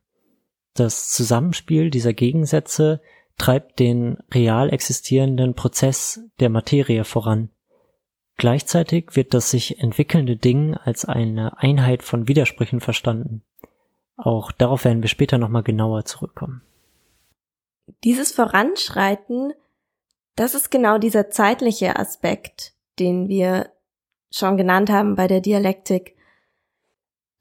[0.74, 3.00] Das Zusammenspiel dieser Gegensätze
[3.36, 7.50] treibt den real existierenden Prozess der Materie voran.
[8.36, 13.42] Gleichzeitig wird das sich entwickelnde Ding als eine Einheit von Widersprüchen verstanden.
[14.16, 16.62] Auch darauf werden wir später nochmal genauer zurückkommen.
[18.04, 19.52] Dieses Voranschreiten,
[20.36, 23.70] das ist genau dieser zeitliche Aspekt, den wir
[24.30, 26.16] schon genannt haben bei der Dialektik.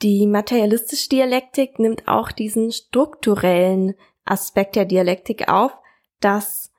[0.01, 5.77] Die materialistische Dialektik nimmt auch diesen strukturellen Aspekt der Dialektik auf,
[6.19, 6.71] dass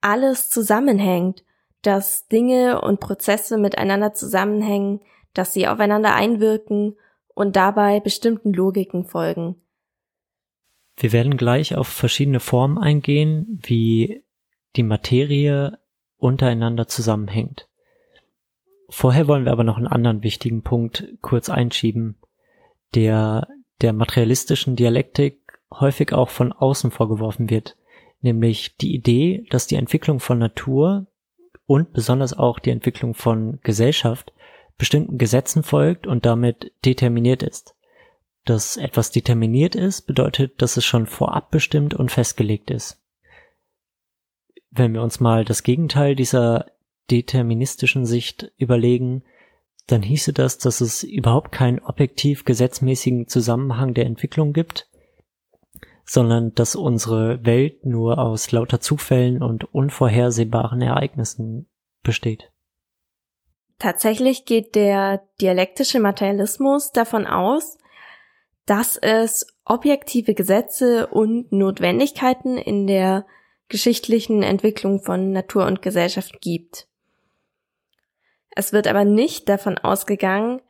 [0.00, 1.44] alles zusammenhängt
[1.82, 5.00] dass Dinge und Prozesse miteinander zusammenhängen,
[5.32, 6.96] dass sie aufeinander einwirken
[7.34, 9.56] und dabei bestimmten Logiken folgen.
[10.96, 14.22] Wir werden gleich auf verschiedene Formen eingehen, wie
[14.76, 15.78] die Materie
[16.18, 17.68] untereinander zusammenhängt.
[18.90, 22.16] Vorher wollen wir aber noch einen anderen wichtigen Punkt kurz einschieben,
[22.94, 23.48] der
[23.80, 25.40] der materialistischen Dialektik
[25.72, 27.76] häufig auch von außen vorgeworfen wird,
[28.20, 31.06] nämlich die Idee, dass die Entwicklung von Natur
[31.66, 34.32] und besonders auch die Entwicklung von Gesellschaft
[34.80, 37.76] bestimmten Gesetzen folgt und damit determiniert ist.
[38.46, 42.98] Dass etwas determiniert ist, bedeutet, dass es schon vorab bestimmt und festgelegt ist.
[44.70, 46.64] Wenn wir uns mal das Gegenteil dieser
[47.10, 49.22] deterministischen Sicht überlegen,
[49.86, 54.88] dann hieße das, dass es überhaupt keinen objektiv gesetzmäßigen Zusammenhang der Entwicklung gibt,
[56.06, 61.68] sondern dass unsere Welt nur aus lauter Zufällen und unvorhersehbaren Ereignissen
[62.02, 62.49] besteht.
[63.80, 67.78] Tatsächlich geht der dialektische Materialismus davon aus,
[68.66, 73.26] dass es objektive Gesetze und Notwendigkeiten in der
[73.68, 76.88] geschichtlichen Entwicklung von Natur und Gesellschaft gibt.
[78.50, 80.60] Es wird aber nicht davon ausgegangen,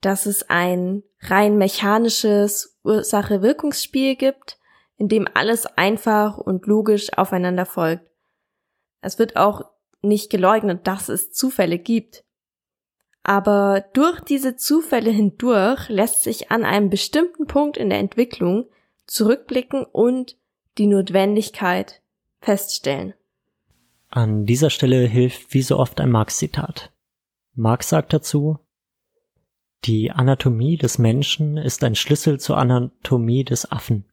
[0.00, 4.58] dass es ein rein mechanisches Ursache-Wirkungsspiel gibt,
[4.96, 8.06] in dem alles einfach und logisch aufeinander folgt.
[9.00, 9.64] Es wird auch
[10.02, 12.22] nicht geleugnet, dass es Zufälle gibt.
[13.24, 18.66] Aber durch diese Zufälle hindurch lässt sich an einem bestimmten Punkt in der Entwicklung
[19.06, 20.36] zurückblicken und
[20.76, 22.02] die Notwendigkeit
[22.40, 23.14] feststellen.
[24.10, 26.92] An dieser Stelle hilft wie so oft ein Marx-Zitat.
[27.54, 28.58] Marx sagt dazu,
[29.84, 34.04] die Anatomie des Menschen ist ein Schlüssel zur Anatomie des Affen.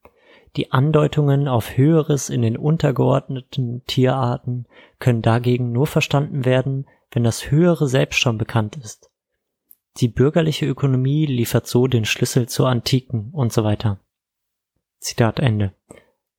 [0.55, 4.67] Die Andeutungen auf Höheres in den untergeordneten Tierarten
[4.99, 9.11] können dagegen nur verstanden werden, wenn das Höhere selbst schon bekannt ist.
[9.97, 13.99] Die bürgerliche Ökonomie liefert so den Schlüssel zur Antiken und so weiter.
[14.99, 15.73] Zitat Ende.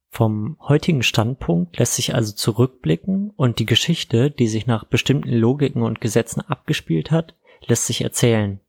[0.08, 5.82] Vom heutigen Standpunkt lässt sich also zurückblicken und die Geschichte, die sich nach bestimmten Logiken
[5.82, 7.34] und Gesetzen abgespielt hat,
[7.66, 8.60] lässt sich erzählen.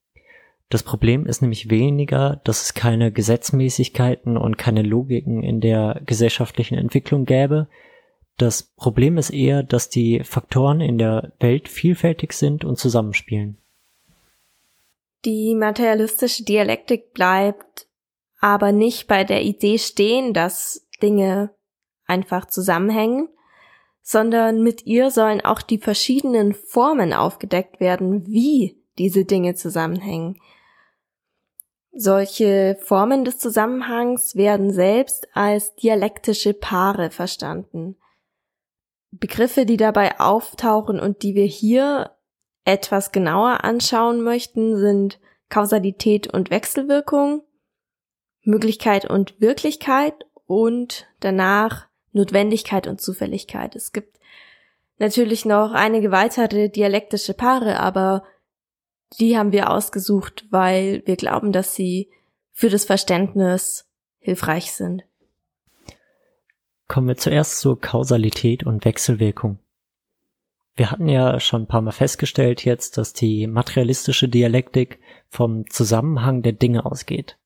[0.69, 6.77] Das Problem ist nämlich weniger, dass es keine Gesetzmäßigkeiten und keine Logiken in der gesellschaftlichen
[6.77, 7.67] Entwicklung gäbe.
[8.37, 13.57] Das Problem ist eher, dass die Faktoren in der Welt vielfältig sind und zusammenspielen.
[15.25, 17.87] Die materialistische Dialektik bleibt
[18.39, 21.51] aber nicht bei der Idee stehen, dass Dinge
[22.05, 23.29] einfach zusammenhängen,
[24.01, 30.41] sondern mit ihr sollen auch die verschiedenen Formen aufgedeckt werden, wie diese Dinge zusammenhängen.
[31.93, 37.95] Solche Formen des Zusammenhangs werden selbst als dialektische Paare verstanden.
[39.19, 42.11] Begriffe, die dabei auftauchen und die wir hier
[42.65, 47.43] etwas genauer anschauen möchten, sind Kausalität und Wechselwirkung,
[48.43, 53.75] Möglichkeit und Wirklichkeit und danach Notwendigkeit und Zufälligkeit.
[53.75, 54.19] Es gibt
[54.97, 58.23] natürlich noch einige weitere dialektische Paare, aber
[59.19, 62.09] die haben wir ausgesucht, weil wir glauben, dass sie
[62.51, 63.87] für das Verständnis
[64.19, 65.03] hilfreich sind.
[66.87, 69.59] Kommen wir zuerst zur Kausalität und Wechselwirkung.
[70.75, 76.41] Wir hatten ja schon ein paar Mal festgestellt jetzt, dass die materialistische Dialektik vom Zusammenhang
[76.41, 77.37] der Dinge ausgeht.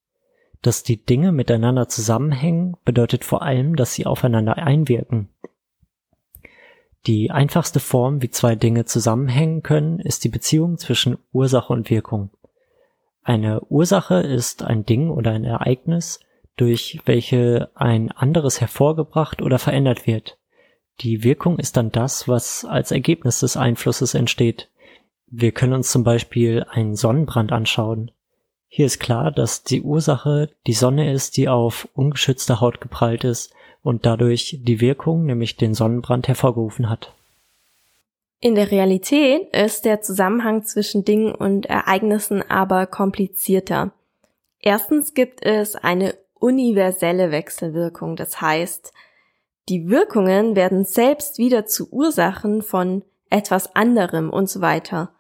[0.62, 5.30] Dass die Dinge miteinander zusammenhängen, bedeutet vor allem, dass sie aufeinander einwirken.
[7.06, 12.32] Die einfachste Form, wie zwei Dinge zusammenhängen können, ist die Beziehung zwischen Ursache und Wirkung.
[13.24, 16.22] Eine Ursache ist ein Ding oder ein Ereignis,
[16.58, 20.38] durch welche ein anderes hervorgebracht oder verändert wird.
[21.00, 24.70] Die Wirkung ist dann das, was als Ergebnis des Einflusses entsteht.
[25.28, 28.12] Wir können uns zum Beispiel einen Sonnenbrand anschauen.
[28.68, 33.54] Hier ist klar, dass die Ursache die Sonne ist, die auf ungeschützte Haut geprallt ist
[33.84, 37.14] und dadurch die Wirkung, nämlich den Sonnenbrand, hervorgerufen hat.
[38.40, 43.92] In der Realität ist der Zusammenhang zwischen Dingen und Ereignissen aber komplizierter.
[44.60, 48.94] Erstens gibt es eine universelle Wechselwirkung, das heißt,
[49.70, 55.14] die Wirkungen werden selbst wieder zu Ursachen von etwas anderem und so weiter.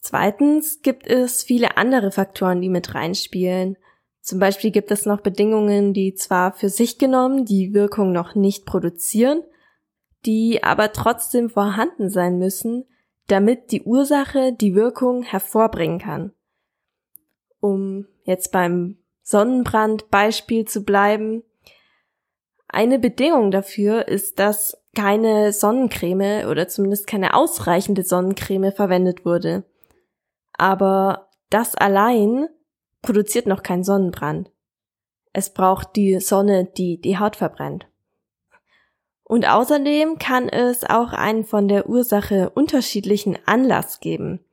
[0.00, 3.76] Zweitens gibt es viele andere Faktoren, die mit reinspielen.
[4.22, 8.66] Zum Beispiel gibt es noch Bedingungen, die zwar für sich genommen die Wirkung noch nicht
[8.66, 9.42] produzieren,
[10.26, 12.86] die aber trotzdem vorhanden sein müssen,
[13.28, 16.32] damit die Ursache die Wirkung hervorbringen kann.
[17.60, 18.99] Um jetzt beim
[19.30, 21.42] Sonnenbrandbeispiel zu bleiben,
[22.68, 29.64] eine Bedingung dafür ist, dass keine Sonnencreme oder zumindest keine ausreichende Sonnencreme verwendet wurde.
[30.52, 32.48] Aber das allein
[33.02, 34.50] produziert noch keinen Sonnenbrand.
[35.32, 37.88] Es braucht die Sonne, die die Haut verbrennt.
[39.24, 44.44] Und außerdem kann es auch einen von der Ursache unterschiedlichen Anlass geben.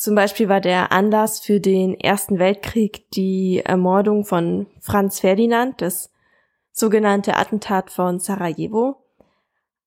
[0.00, 6.10] Zum Beispiel war der Anlass für den Ersten Weltkrieg die Ermordung von Franz Ferdinand, das
[6.72, 8.96] sogenannte Attentat von Sarajevo.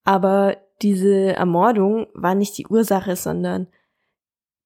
[0.03, 3.70] Aber diese Ermordung war nicht die Ursache, sondern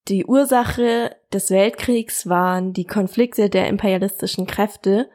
[0.09, 5.09] die Ursache des Weltkriegs waren die Konflikte der imperialistischen Kräfte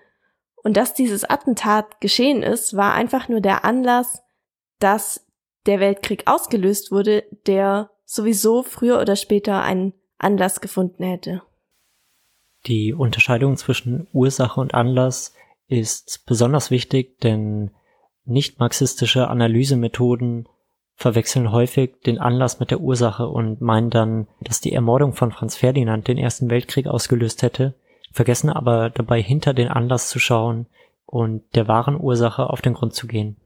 [0.62, 4.22] und dass dieses Attentat geschehen ist, war einfach nur der Anlass,
[4.78, 5.26] dass
[5.66, 9.93] der Weltkrieg ausgelöst wurde, der sowieso früher oder später einen
[10.23, 11.43] Anlass gefunden hätte.
[12.66, 15.35] Die Unterscheidung zwischen Ursache und Anlass
[15.66, 17.70] ist besonders wichtig, denn
[18.25, 20.49] nicht marxistische Analysemethoden
[20.95, 25.57] verwechseln häufig den Anlass mit der Ursache und meinen dann, dass die Ermordung von Franz
[25.57, 27.75] Ferdinand den Ersten Weltkrieg ausgelöst hätte,
[28.12, 30.66] vergessen aber dabei hinter den Anlass zu schauen
[31.07, 33.37] und der wahren Ursache auf den Grund zu gehen.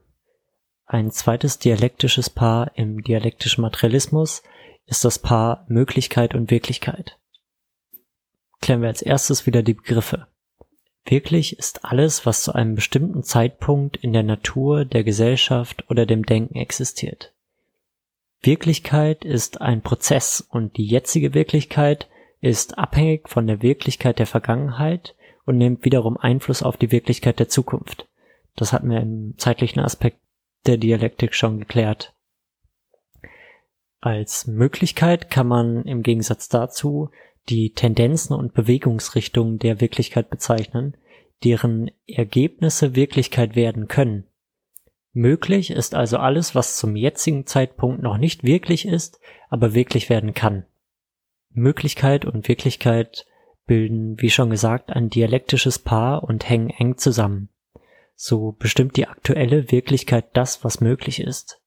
[0.85, 4.43] Ein zweites dialektisches Paar im dialektischen Materialismus
[4.87, 7.17] ist das Paar Möglichkeit und Wirklichkeit.
[8.61, 10.27] Klären wir als erstes wieder die Begriffe.
[11.05, 16.25] Wirklich ist alles, was zu einem bestimmten Zeitpunkt in der Natur, der Gesellschaft oder dem
[16.25, 17.33] Denken existiert.
[18.41, 22.07] Wirklichkeit ist ein Prozess und die jetzige Wirklichkeit
[22.41, 25.15] ist abhängig von der Wirklichkeit der Vergangenheit
[25.45, 28.07] und nimmt wiederum Einfluss auf die Wirklichkeit der Zukunft.
[28.55, 30.19] Das hatten wir im zeitlichen Aspekt
[30.65, 32.13] der Dialektik schon geklärt.
[33.99, 37.09] Als Möglichkeit kann man im Gegensatz dazu
[37.49, 40.95] die Tendenzen und Bewegungsrichtungen der Wirklichkeit bezeichnen,
[41.43, 44.25] deren Ergebnisse Wirklichkeit werden können.
[45.13, 49.19] Möglich ist also alles, was zum jetzigen Zeitpunkt noch nicht wirklich ist,
[49.49, 50.65] aber wirklich werden kann.
[51.49, 53.25] Möglichkeit und Wirklichkeit
[53.65, 57.49] bilden, wie schon gesagt, ein dialektisches Paar und hängen eng zusammen.
[58.15, 61.61] So bestimmt die aktuelle Wirklichkeit das, was möglich ist.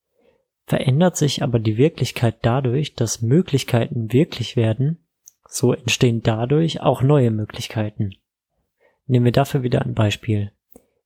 [0.70, 5.04] Verändert sich aber die Wirklichkeit dadurch, dass Möglichkeiten wirklich werden,
[5.48, 8.12] so entstehen dadurch auch neue Möglichkeiten.
[9.06, 10.52] Nehmen wir dafür wieder ein Beispiel.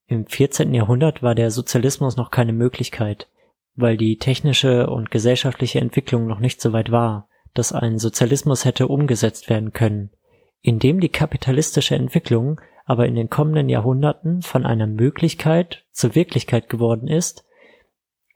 [0.07, 0.75] Im 14.
[0.75, 3.27] Jahrhundert war der Sozialismus noch keine Möglichkeit,
[3.75, 8.87] weil die technische und gesellschaftliche Entwicklung noch nicht so weit war, dass ein Sozialismus hätte
[8.89, 10.11] umgesetzt werden können.
[10.61, 17.09] Indem die kapitalistische Entwicklung aber in den kommenden Jahrhunderten von einer Möglichkeit zur Wirklichkeit geworden
[17.09, 17.47] ist,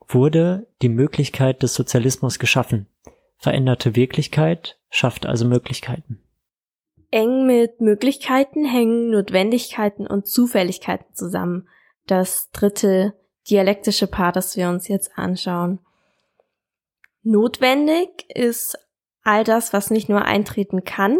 [0.09, 2.87] wurde die Möglichkeit des Sozialismus geschaffen.
[3.37, 6.21] Veränderte Wirklichkeit schafft also Möglichkeiten.
[7.11, 11.69] Eng mit Möglichkeiten hängen Notwendigkeiten und Zufälligkeiten zusammen.
[12.07, 13.15] Das dritte
[13.49, 15.79] dialektische Paar, das wir uns jetzt anschauen.
[17.23, 18.79] Notwendig ist
[19.23, 21.19] all das, was nicht nur eintreten kann,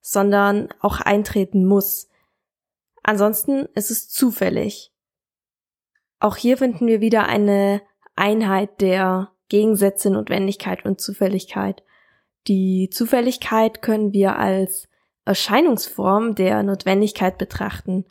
[0.00, 2.08] sondern auch eintreten muss.
[3.02, 4.92] Ansonsten ist es zufällig.
[6.18, 7.82] Auch hier finden wir wieder eine
[8.16, 11.82] Einheit der Gegensätze Notwendigkeit und Zufälligkeit.
[12.48, 14.88] Die Zufälligkeit können wir als
[15.24, 18.04] Erscheinungsform der Notwendigkeit betrachten,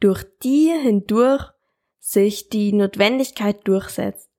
[0.00, 1.50] durch die hindurch
[1.98, 4.30] sich die Notwendigkeit durchsetzt.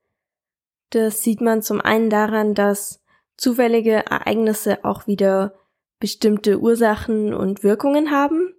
[0.90, 3.02] Das sieht man zum einen daran, dass
[3.38, 5.54] zufällige Ereignisse auch wieder
[6.00, 8.54] bestimmte Ursachen und Wirkungen haben,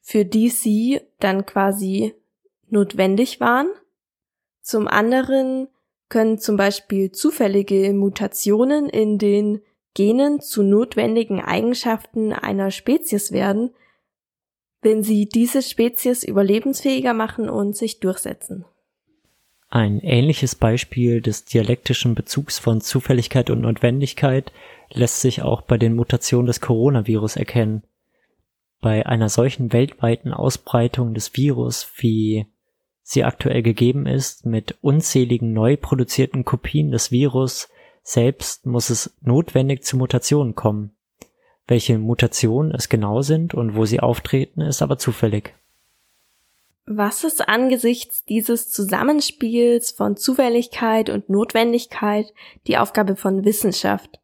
[0.00, 2.14] für die sie dann quasi
[2.68, 3.68] notwendig waren.
[4.60, 5.68] Zum anderen
[6.12, 9.62] können zum Beispiel zufällige Mutationen in den
[9.94, 13.70] Genen zu notwendigen Eigenschaften einer Spezies werden,
[14.82, 18.66] wenn sie diese Spezies überlebensfähiger machen und sich durchsetzen.
[19.70, 24.52] Ein ähnliches Beispiel des dialektischen Bezugs von Zufälligkeit und Notwendigkeit
[24.92, 27.84] lässt sich auch bei den Mutationen des Coronavirus erkennen.
[28.82, 32.51] Bei einer solchen weltweiten Ausbreitung des Virus, wie
[33.02, 37.68] sie aktuell gegeben ist, mit unzähligen neu produzierten Kopien des Virus
[38.02, 40.92] selbst muss es notwendig zu Mutationen kommen.
[41.66, 45.54] Welche Mutationen es genau sind und wo sie auftreten, ist aber zufällig.
[46.84, 52.26] Was ist angesichts dieses Zusammenspiels von Zufälligkeit und Notwendigkeit
[52.66, 54.18] die Aufgabe von Wissenschaft?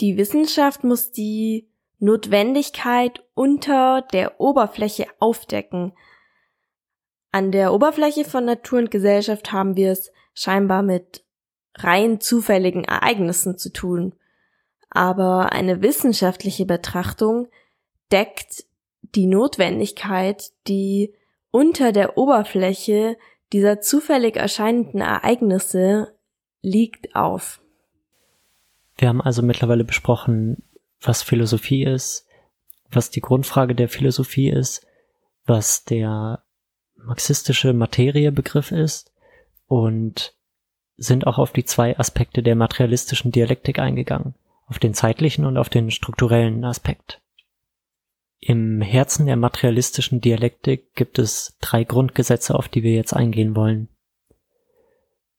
[0.00, 1.66] Die Wissenschaft muss die
[1.98, 5.92] Notwendigkeit unter der Oberfläche aufdecken,
[7.30, 11.24] an der Oberfläche von Natur und Gesellschaft haben wir es scheinbar mit
[11.74, 14.14] rein zufälligen Ereignissen zu tun.
[14.90, 17.48] Aber eine wissenschaftliche Betrachtung
[18.10, 18.64] deckt
[19.14, 21.14] die Notwendigkeit, die
[21.50, 23.16] unter der Oberfläche
[23.52, 26.14] dieser zufällig erscheinenden Ereignisse
[26.62, 27.60] liegt auf.
[28.96, 30.62] Wir haben also mittlerweile besprochen,
[31.00, 32.26] was Philosophie ist,
[32.90, 34.86] was die Grundfrage der Philosophie ist,
[35.46, 36.42] was der
[36.98, 39.12] marxistische Materiebegriff ist
[39.66, 40.34] und
[40.96, 44.34] sind auch auf die zwei Aspekte der materialistischen Dialektik eingegangen,
[44.66, 47.22] auf den zeitlichen und auf den strukturellen Aspekt.
[48.40, 53.88] Im Herzen der materialistischen Dialektik gibt es drei Grundgesetze, auf die wir jetzt eingehen wollen.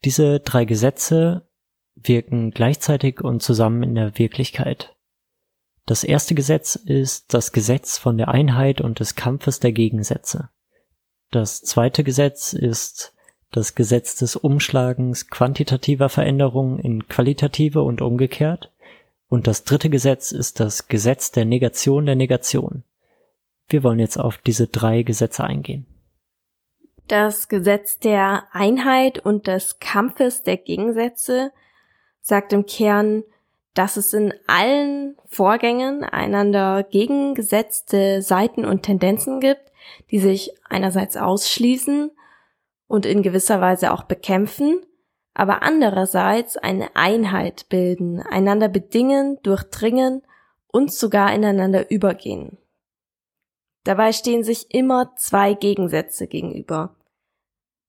[0.04, 1.48] Diese drei Gesetze
[1.96, 4.96] wirken gleichzeitig und zusammen in der Wirklichkeit.
[5.86, 10.50] Das erste Gesetz ist das Gesetz von der Einheit und des Kampfes der Gegensätze.
[11.32, 13.14] Das zweite Gesetz ist
[13.52, 18.72] das Gesetz des Umschlagens quantitativer Veränderungen in qualitative und umgekehrt.
[19.28, 22.84] Und das dritte Gesetz ist das Gesetz der Negation der Negation.
[23.68, 25.86] Wir wollen jetzt auf diese drei Gesetze eingehen.
[27.08, 31.52] Das Gesetz der Einheit und des Kampfes der Gegensätze
[32.22, 33.24] sagt im Kern,
[33.74, 39.69] dass es in allen Vorgängen einander gegengesetzte Seiten und Tendenzen gibt,
[40.12, 42.12] die sich einerseits ausschließen
[42.88, 44.82] und in gewisser Weise auch bekämpfen,
[45.34, 50.24] aber andererseits eine Einheit bilden, einander bedingen, durchdringen
[50.68, 52.58] und sogar ineinander übergehen.
[53.84, 56.96] Dabei stehen sich immer zwei Gegensätze gegenüber.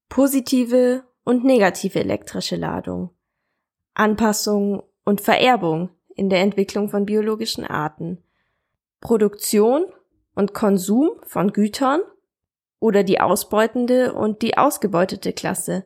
[0.09, 3.11] Positive und negative elektrische Ladung.
[3.93, 8.23] Anpassung und Vererbung in der Entwicklung von biologischen Arten.
[8.99, 9.85] Produktion
[10.41, 12.01] und Konsum von Gütern
[12.79, 15.85] oder die ausbeutende und die ausgebeutete Klasse.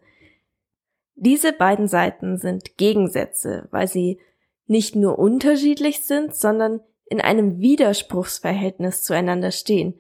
[1.16, 4.22] Diese beiden Seiten sind Gegensätze, weil sie
[4.66, 9.99] nicht nur unterschiedlich sind, sondern in einem Widerspruchsverhältnis zueinander stehen.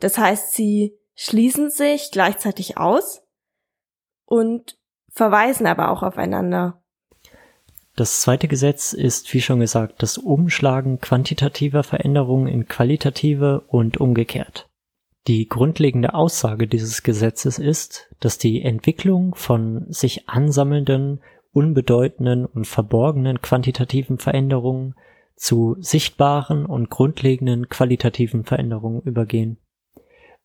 [0.00, 3.22] Das heißt, sie schließen sich gleichzeitig aus
[4.24, 4.80] und
[5.10, 6.82] verweisen aber auch aufeinander.
[7.96, 14.68] Das zweite Gesetz ist, wie schon gesagt, das Umschlagen quantitativer Veränderungen in qualitative und umgekehrt.
[15.26, 21.20] Die grundlegende Aussage dieses Gesetzes ist, dass die Entwicklung von sich ansammelnden,
[21.52, 24.94] unbedeutenden und verborgenen quantitativen Veränderungen
[25.34, 29.56] zu sichtbaren und grundlegenden qualitativen Veränderungen übergehen.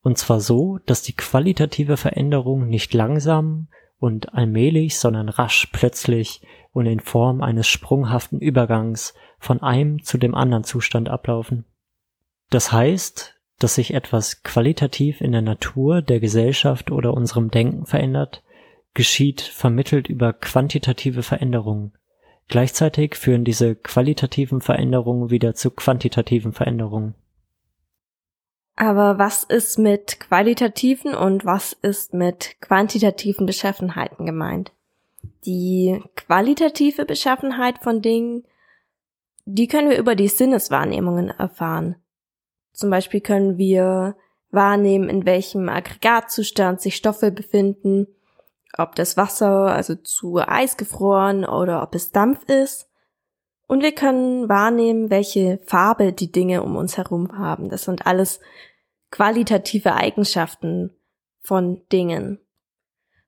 [0.02, 3.68] Und zwar so, dass die qualitative Veränderung nicht langsam
[3.99, 6.41] und allmählich, sondern rasch, plötzlich
[6.74, 11.65] und in Form eines sprunghaften Übergangs von einem zu dem anderen Zustand ablaufen.
[12.49, 18.43] Das heißt, dass sich etwas qualitativ in der Natur, der Gesellschaft oder unserem Denken verändert,
[18.93, 21.93] geschieht vermittelt über quantitative Veränderungen.
[22.47, 27.15] Gleichzeitig führen diese qualitativen Veränderungen wieder zu quantitativen Veränderungen.
[28.76, 34.72] Aber was ist mit qualitativen und was ist mit quantitativen Beschaffenheiten gemeint?
[35.45, 38.45] Die qualitative Beschaffenheit von Dingen,
[39.45, 41.95] die können wir über die Sinneswahrnehmungen erfahren.
[42.74, 44.15] Zum Beispiel können wir
[44.51, 48.07] wahrnehmen, in welchem Aggregatzustand sich Stoffe befinden,
[48.78, 52.88] ob das Wasser also zu Eis gefroren oder ob es Dampf ist.
[53.67, 57.69] Und wir können wahrnehmen, welche Farbe die Dinge um uns herum haben.
[57.69, 58.41] Das sind alles
[59.11, 60.91] qualitative Eigenschaften
[61.41, 62.39] von Dingen.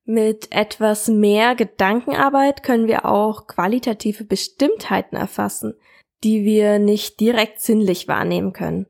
[0.05, 5.75] Mit etwas mehr Gedankenarbeit können wir auch qualitative Bestimmtheiten erfassen,
[6.23, 8.87] die wir nicht direkt sinnlich wahrnehmen können.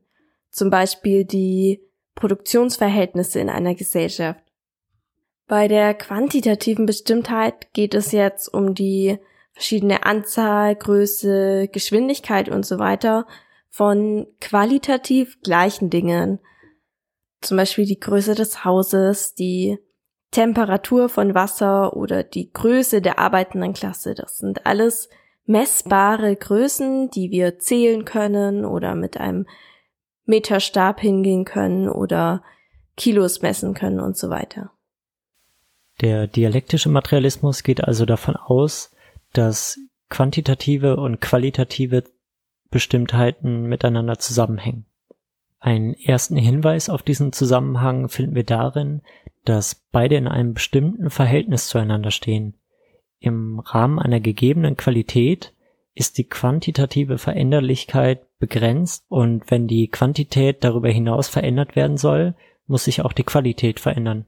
[0.50, 1.80] Zum Beispiel die
[2.16, 4.40] Produktionsverhältnisse in einer Gesellschaft.
[5.46, 9.18] Bei der quantitativen Bestimmtheit geht es jetzt um die
[9.52, 13.26] verschiedene Anzahl, Größe, Geschwindigkeit und so weiter
[13.70, 16.40] von qualitativ gleichen Dingen.
[17.40, 19.78] Zum Beispiel die Größe des Hauses, die
[20.34, 24.14] Temperatur von Wasser oder die Größe der arbeitenden Klasse.
[24.14, 25.08] Das sind alles
[25.46, 29.46] messbare Größen, die wir zählen können oder mit einem
[30.26, 32.42] Meterstab hingehen können oder
[32.96, 34.72] Kilos messen können und so weiter.
[36.00, 38.90] Der dialektische Materialismus geht also davon aus,
[39.32, 39.78] dass
[40.08, 42.02] quantitative und qualitative
[42.70, 44.86] Bestimmtheiten miteinander zusammenhängen.
[45.60, 49.02] Einen ersten Hinweis auf diesen Zusammenhang finden wir darin,
[49.44, 52.54] dass beide in einem bestimmten Verhältnis zueinander stehen.
[53.18, 55.54] Im Rahmen einer gegebenen Qualität
[55.94, 62.34] ist die quantitative Veränderlichkeit begrenzt und wenn die Quantität darüber hinaus verändert werden soll,
[62.66, 64.26] muss sich auch die Qualität verändern.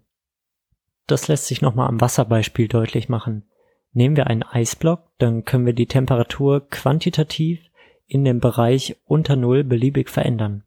[1.07, 3.45] Das lässt sich nochmal am Wasserbeispiel deutlich machen.
[3.93, 7.61] Nehmen wir einen Eisblock, dann können wir die Temperatur quantitativ
[8.07, 10.66] in dem Bereich unter Null beliebig verändern.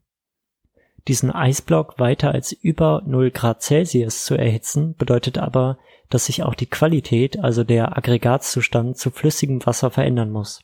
[1.08, 5.78] Diesen Eisblock weiter als über 0 Grad Celsius zu erhitzen, bedeutet aber,
[6.08, 10.60] dass sich auch die Qualität, also der Aggregatzustand zu flüssigem Wasser verändern muss.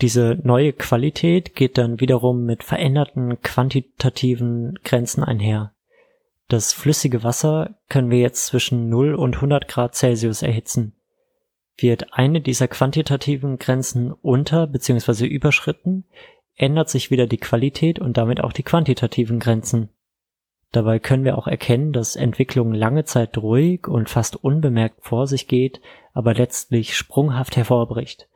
[0.00, 5.74] Diese neue Qualität geht dann wiederum mit veränderten quantitativen Grenzen einher.
[6.48, 10.94] Das flüssige Wasser können wir jetzt zwischen 0 und 100 Grad Celsius erhitzen.
[11.76, 15.26] Wird eine dieser quantitativen Grenzen unter bzw.
[15.26, 16.04] überschritten,
[16.58, 19.88] ändert sich wieder die Qualität und damit auch die quantitativen Grenzen.
[20.72, 25.48] Dabei können wir auch erkennen, dass Entwicklung lange Zeit ruhig und fast unbemerkt vor sich
[25.48, 25.80] geht,
[26.12, 28.28] aber letztlich sprunghaft hervorbricht.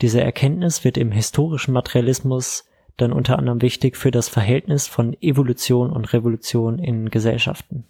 [0.00, 2.64] Diese Erkenntnis wird im historischen Materialismus
[2.96, 7.84] dann unter anderem wichtig für das Verhältnis von Evolution und Revolution in Gesellschaften.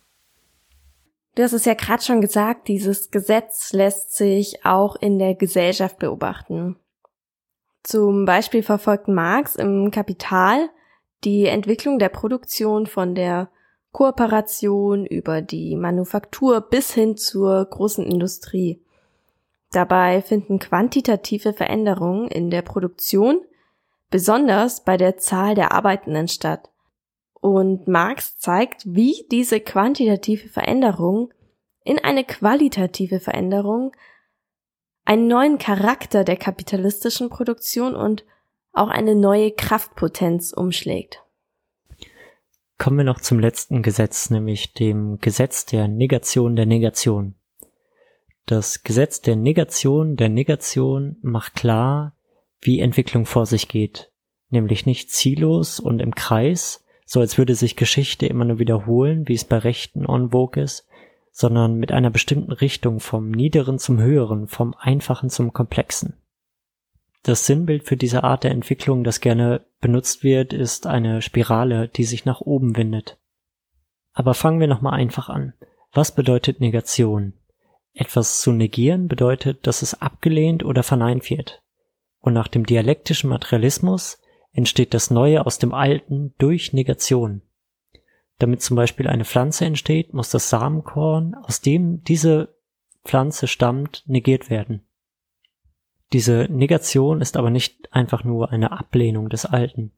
[1.37, 5.99] Du hast es ja gerade schon gesagt, dieses Gesetz lässt sich auch in der Gesellschaft
[5.99, 6.77] beobachten.
[7.87, 10.71] Zum Beispiel verfolgt Marx im Kapital
[11.23, 13.49] die Entwicklung der Produktion von der
[13.93, 18.83] Kooperation über die Manufaktur bis hin zur großen Industrie.
[19.71, 23.41] Dabei finden quantitative Veränderungen in der Produktion,
[24.11, 26.69] besonders bei der Zahl der Arbeitenden statt.
[27.35, 31.33] Und Marx zeigt, wie diese quantitative Veränderung
[31.85, 33.93] in eine qualitative Veränderung
[35.07, 38.25] einen neuen Charakter der kapitalistischen Produktion und
[38.73, 41.23] auch eine neue Kraftpotenz umschlägt.
[42.77, 47.35] Kommen wir noch zum letzten Gesetz, nämlich dem Gesetz der Negation der Negation.
[48.45, 52.15] Das Gesetz der Negation der Negation macht klar,
[52.61, 54.13] wie Entwicklung vor sich geht,
[54.51, 59.35] nämlich nicht ziellos und im Kreis, so als würde sich Geschichte immer nur wiederholen, wie
[59.35, 60.87] es bei Rechten en vogue ist,
[61.39, 66.15] sondern mit einer bestimmten Richtung vom Niederen zum Höheren, vom Einfachen zum Komplexen.
[67.25, 72.05] Das Sinnbild für diese Art der Entwicklung, das gerne benutzt wird, ist eine Spirale, die
[72.05, 73.19] sich nach oben windet.
[74.15, 75.53] Aber fangen wir nochmal einfach an.
[75.93, 77.35] Was bedeutet Negation?
[77.93, 81.63] Etwas zu negieren bedeutet, dass es abgelehnt oder verneint wird.
[82.19, 84.23] Und nach dem dialektischen Materialismus
[84.53, 87.43] entsteht das Neue aus dem Alten durch Negation.
[88.39, 92.55] Damit zum Beispiel eine Pflanze entsteht, muss das Samenkorn, aus dem diese
[93.05, 94.87] Pflanze stammt, negiert werden.
[96.13, 99.93] Diese Negation ist aber nicht einfach nur eine Ablehnung des Alten.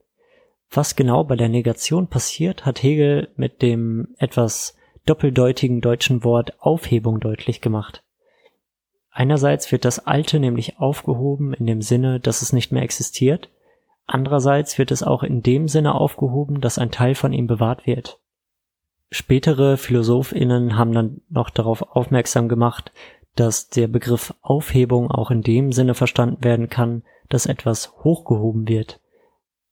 [0.70, 4.76] Was genau bei der Negation passiert, hat Hegel mit dem etwas
[5.07, 8.05] doppeldeutigen deutschen Wort Aufhebung deutlich gemacht.
[9.11, 13.51] Einerseits wird das Alte nämlich aufgehoben in dem Sinne, dass es nicht mehr existiert,
[14.07, 18.20] andererseits wird es auch in dem Sinne aufgehoben, dass ein Teil von ihm bewahrt wird.
[19.11, 22.93] Spätere Philosophinnen haben dann noch darauf aufmerksam gemacht,
[23.37, 29.01] dass der Begriff Aufhebung auch in dem Sinne verstanden werden kann, dass etwas hochgehoben wird,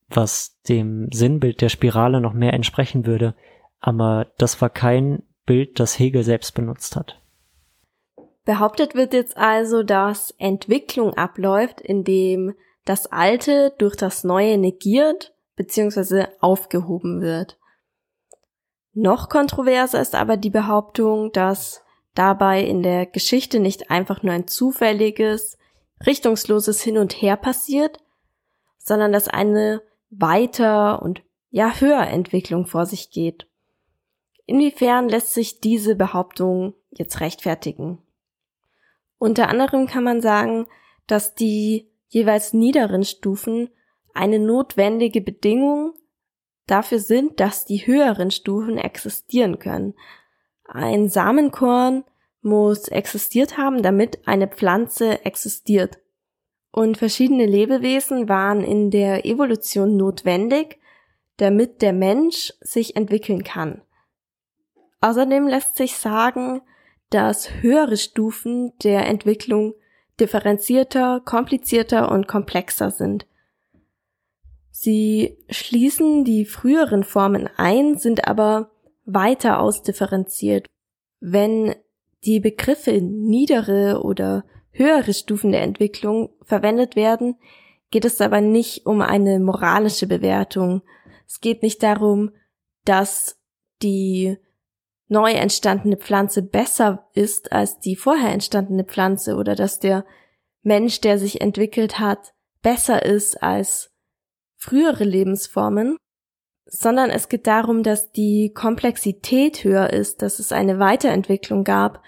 [0.09, 3.35] was dem Sinnbild der Spirale noch mehr entsprechen würde,
[3.81, 7.21] aber das war kein Bild, das Hegel selbst benutzt hat.
[8.45, 16.27] Behauptet wird jetzt also, dass Entwicklung abläuft, indem das Alte durch das Neue negiert bzw.
[16.41, 17.59] aufgehoben wird.
[18.99, 21.85] Noch kontroverser ist aber die Behauptung, dass
[22.15, 25.59] dabei in der Geschichte nicht einfach nur ein zufälliges,
[26.07, 27.99] richtungsloses Hin und Her passiert,
[28.79, 33.47] sondern dass eine weiter und ja höher Entwicklung vor sich geht.
[34.47, 37.99] Inwiefern lässt sich diese Behauptung jetzt rechtfertigen?
[39.19, 40.69] Unter anderem kann man sagen,
[41.07, 43.69] dass die jeweils niederen Stufen
[44.15, 45.93] eine notwendige Bedingung
[46.67, 49.95] dafür sind, dass die höheren Stufen existieren können.
[50.65, 52.05] Ein Samenkorn
[52.43, 55.99] muss existiert haben, damit eine Pflanze existiert.
[56.71, 60.79] Und verschiedene Lebewesen waren in der Evolution notwendig,
[61.39, 63.83] damit der Mensch sich entwickeln kann.
[65.01, 66.63] Außerdem lässt sich sagen,
[67.11, 69.75] dass höhere Stufen der Entwicklung
[70.19, 73.27] differenzierter, komplizierter und komplexer sind.
[74.79, 78.73] Sie schließen die früheren Formen ein, sind aber
[79.07, 80.67] weiter ausdifferenziert.
[81.19, 81.75] Wenn
[82.27, 87.37] die Begriffe niedere oder höhere Stufen der Entwicklung verwendet werden,
[87.91, 90.83] geht es aber nicht um eine moralische Bewertung.
[91.27, 92.33] Es geht nicht darum,
[92.85, 93.41] dass
[93.83, 94.37] die
[95.09, 100.05] neu entstandene Pflanze besser ist als die vorher entstandene Pflanze oder dass der
[100.63, 103.96] Mensch, der sich entwickelt hat, besser ist als
[104.57, 105.97] frühere Lebensformen,
[106.67, 112.03] sondern es geht darum, dass die Komplexität höher ist, dass es eine Weiterentwicklung gab,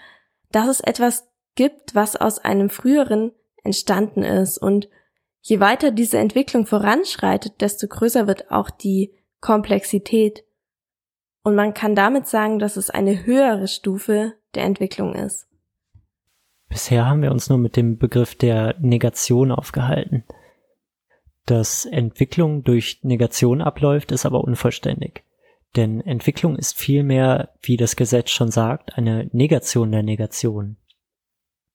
[0.51, 3.31] dass es etwas gibt, was aus einem früheren
[3.63, 4.57] entstanden ist.
[4.57, 4.89] Und
[5.41, 10.43] je weiter diese Entwicklung voranschreitet, desto größer wird auch die Komplexität.
[11.43, 15.47] Und man kann damit sagen, dass es eine höhere Stufe der Entwicklung ist.
[16.67, 20.23] Bisher haben wir uns nur mit dem Begriff der Negation aufgehalten.
[21.49, 25.23] Dass Entwicklung durch Negation abläuft, ist aber unvollständig.
[25.75, 30.77] Denn Entwicklung ist vielmehr, wie das Gesetz schon sagt, eine Negation der Negation.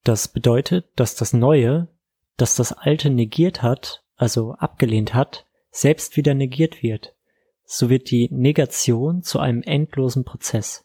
[0.05, 1.89] Das bedeutet, dass das Neue,
[2.37, 7.17] das das Alte negiert hat, also abgelehnt hat, selbst wieder negiert wird.
[7.65, 10.85] So wird die Negation zu einem endlosen Prozess,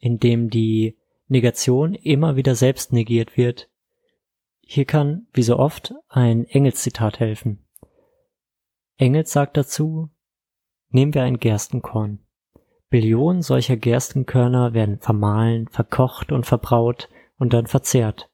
[0.00, 0.96] in dem die
[1.28, 3.68] Negation immer wieder selbst negiert wird.
[4.62, 7.62] Hier kann, wie so oft, ein Engelszitat helfen.
[9.02, 10.10] Engels sagt dazu,
[10.90, 12.20] nehmen wir ein Gerstenkorn.
[12.88, 18.30] Billionen solcher Gerstenkörner werden vermahlen, verkocht und verbraut und dann verzehrt.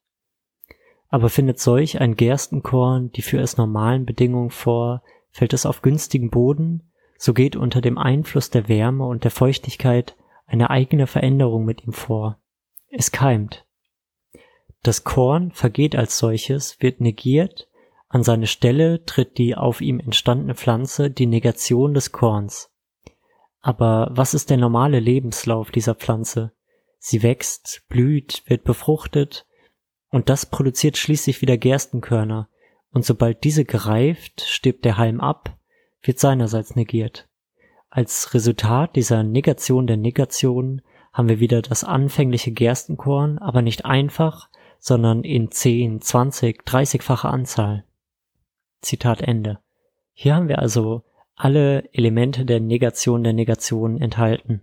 [1.07, 5.01] Aber findet solch ein Gerstenkorn die für es normalen Bedingungen vor,
[5.31, 10.15] fällt es auf günstigen Boden, so geht unter dem Einfluss der Wärme und der Feuchtigkeit
[10.45, 12.37] eine eigene Veränderung mit ihm vor.
[12.91, 13.65] Es keimt.
[14.83, 17.68] Das Korn vergeht als solches, wird negiert,
[18.09, 22.71] an seine Stelle tritt die auf ihm entstandene Pflanze, die Negation des Korns.
[23.61, 26.51] Aber was ist der normale Lebenslauf dieser Pflanze?
[26.97, 29.45] Sie wächst, blüht, wird befruchtet,
[30.09, 32.49] und das produziert schließlich wieder Gerstenkörner,
[32.91, 35.55] und sobald diese gereift, stirbt der Halm ab,
[36.01, 37.27] wird seinerseits negiert.
[37.91, 40.81] Als Resultat dieser Negation der Negation
[41.13, 44.49] haben wir wieder das anfängliche Gerstenkorn, aber nicht einfach,
[44.79, 47.83] sondern in 10, 20, 30-facher Anzahl.
[48.81, 49.59] Zitat Ende.
[50.13, 51.03] Hier haben wir also
[51.35, 54.61] alle Elemente der Negation der Negation enthalten.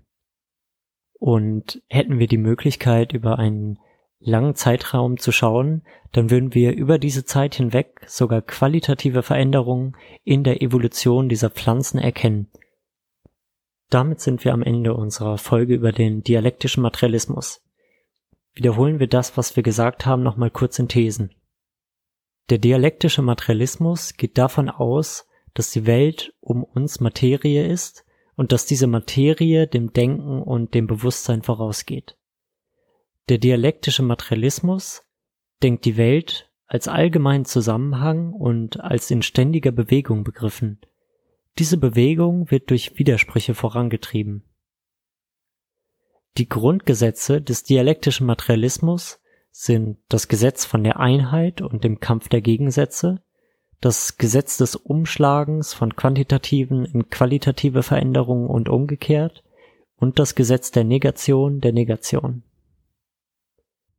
[1.19, 3.79] Und hätten wir die Möglichkeit, über einen
[4.19, 10.45] langen Zeitraum zu schauen, dann würden wir über diese Zeit hinweg sogar qualitative Veränderungen in
[10.45, 12.49] der Evolution dieser Pflanzen erkennen.
[13.89, 17.63] Damit sind wir am Ende unserer Folge über den dialektischen Materialismus.
[18.55, 21.31] Wiederholen wir das, was wir gesagt haben, nochmal kurz in Thesen.
[22.49, 28.05] Der dialektische Materialismus geht davon aus, dass die Welt um uns Materie ist
[28.37, 32.17] und dass diese Materie dem Denken und dem Bewusstsein vorausgeht.
[33.29, 35.03] Der dialektische Materialismus
[35.63, 40.81] denkt die Welt als allgemeinen Zusammenhang und als in ständiger Bewegung begriffen.
[41.59, 44.45] Diese Bewegung wird durch Widersprüche vorangetrieben.
[46.37, 49.21] Die Grundgesetze des dialektischen Materialismus
[49.59, 53.23] sind das Gesetz von der Einheit und dem Kampf der Gegensätze,
[53.81, 59.45] das Gesetz des Umschlagens von quantitativen in qualitative Veränderungen und umgekehrt
[59.97, 62.43] und das Gesetz der Negation der Negation.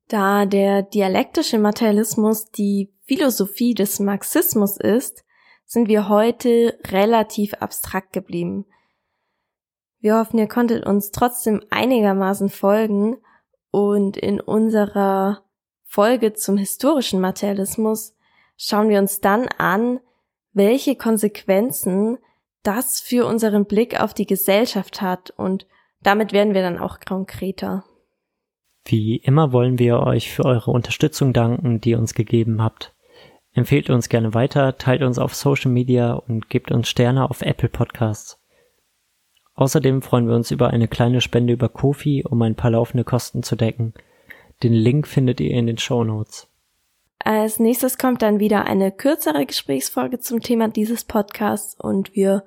[0.07, 5.25] Da der dialektische Materialismus die Philosophie des Marxismus ist,
[5.65, 8.67] sind wir heute relativ abstrakt geblieben.
[10.01, 13.17] Wir hoffen, ihr konntet uns trotzdem einigermaßen folgen
[13.71, 15.43] und in unserer
[15.87, 18.15] Folge zum historischen Materialismus
[18.57, 19.99] schauen wir uns dann an,
[20.53, 22.17] welche Konsequenzen
[22.61, 25.65] das für unseren Blick auf die Gesellschaft hat und
[26.03, 27.85] damit werden wir dann auch konkreter.
[28.85, 32.93] Wie immer wollen wir euch für eure Unterstützung danken, die ihr uns gegeben habt.
[33.53, 37.69] Empfehlt uns gerne weiter, teilt uns auf Social Media und gebt uns Sterne auf Apple
[37.69, 38.39] Podcasts.
[39.55, 43.41] Außerdem freuen wir uns über eine kleine Spende über Kofi, um ein paar laufende Kosten
[43.41, 43.93] zu decken.
[44.63, 46.47] Den Link findet ihr in den Show Notes.
[47.19, 52.43] Als nächstes kommt dann wieder eine kürzere Gesprächsfolge zum Thema dieses Podcasts und wir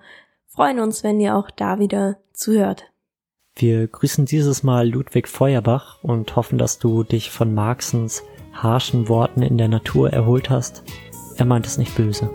[0.48, 2.84] freuen uns, wenn ihr auch da wieder zuhört.
[3.54, 9.42] Wir grüßen dieses Mal Ludwig Feuerbach und hoffen, dass du dich von Marxens harschen Worten
[9.42, 10.82] in der Natur erholt hast.
[11.36, 12.30] Er meint es nicht böse.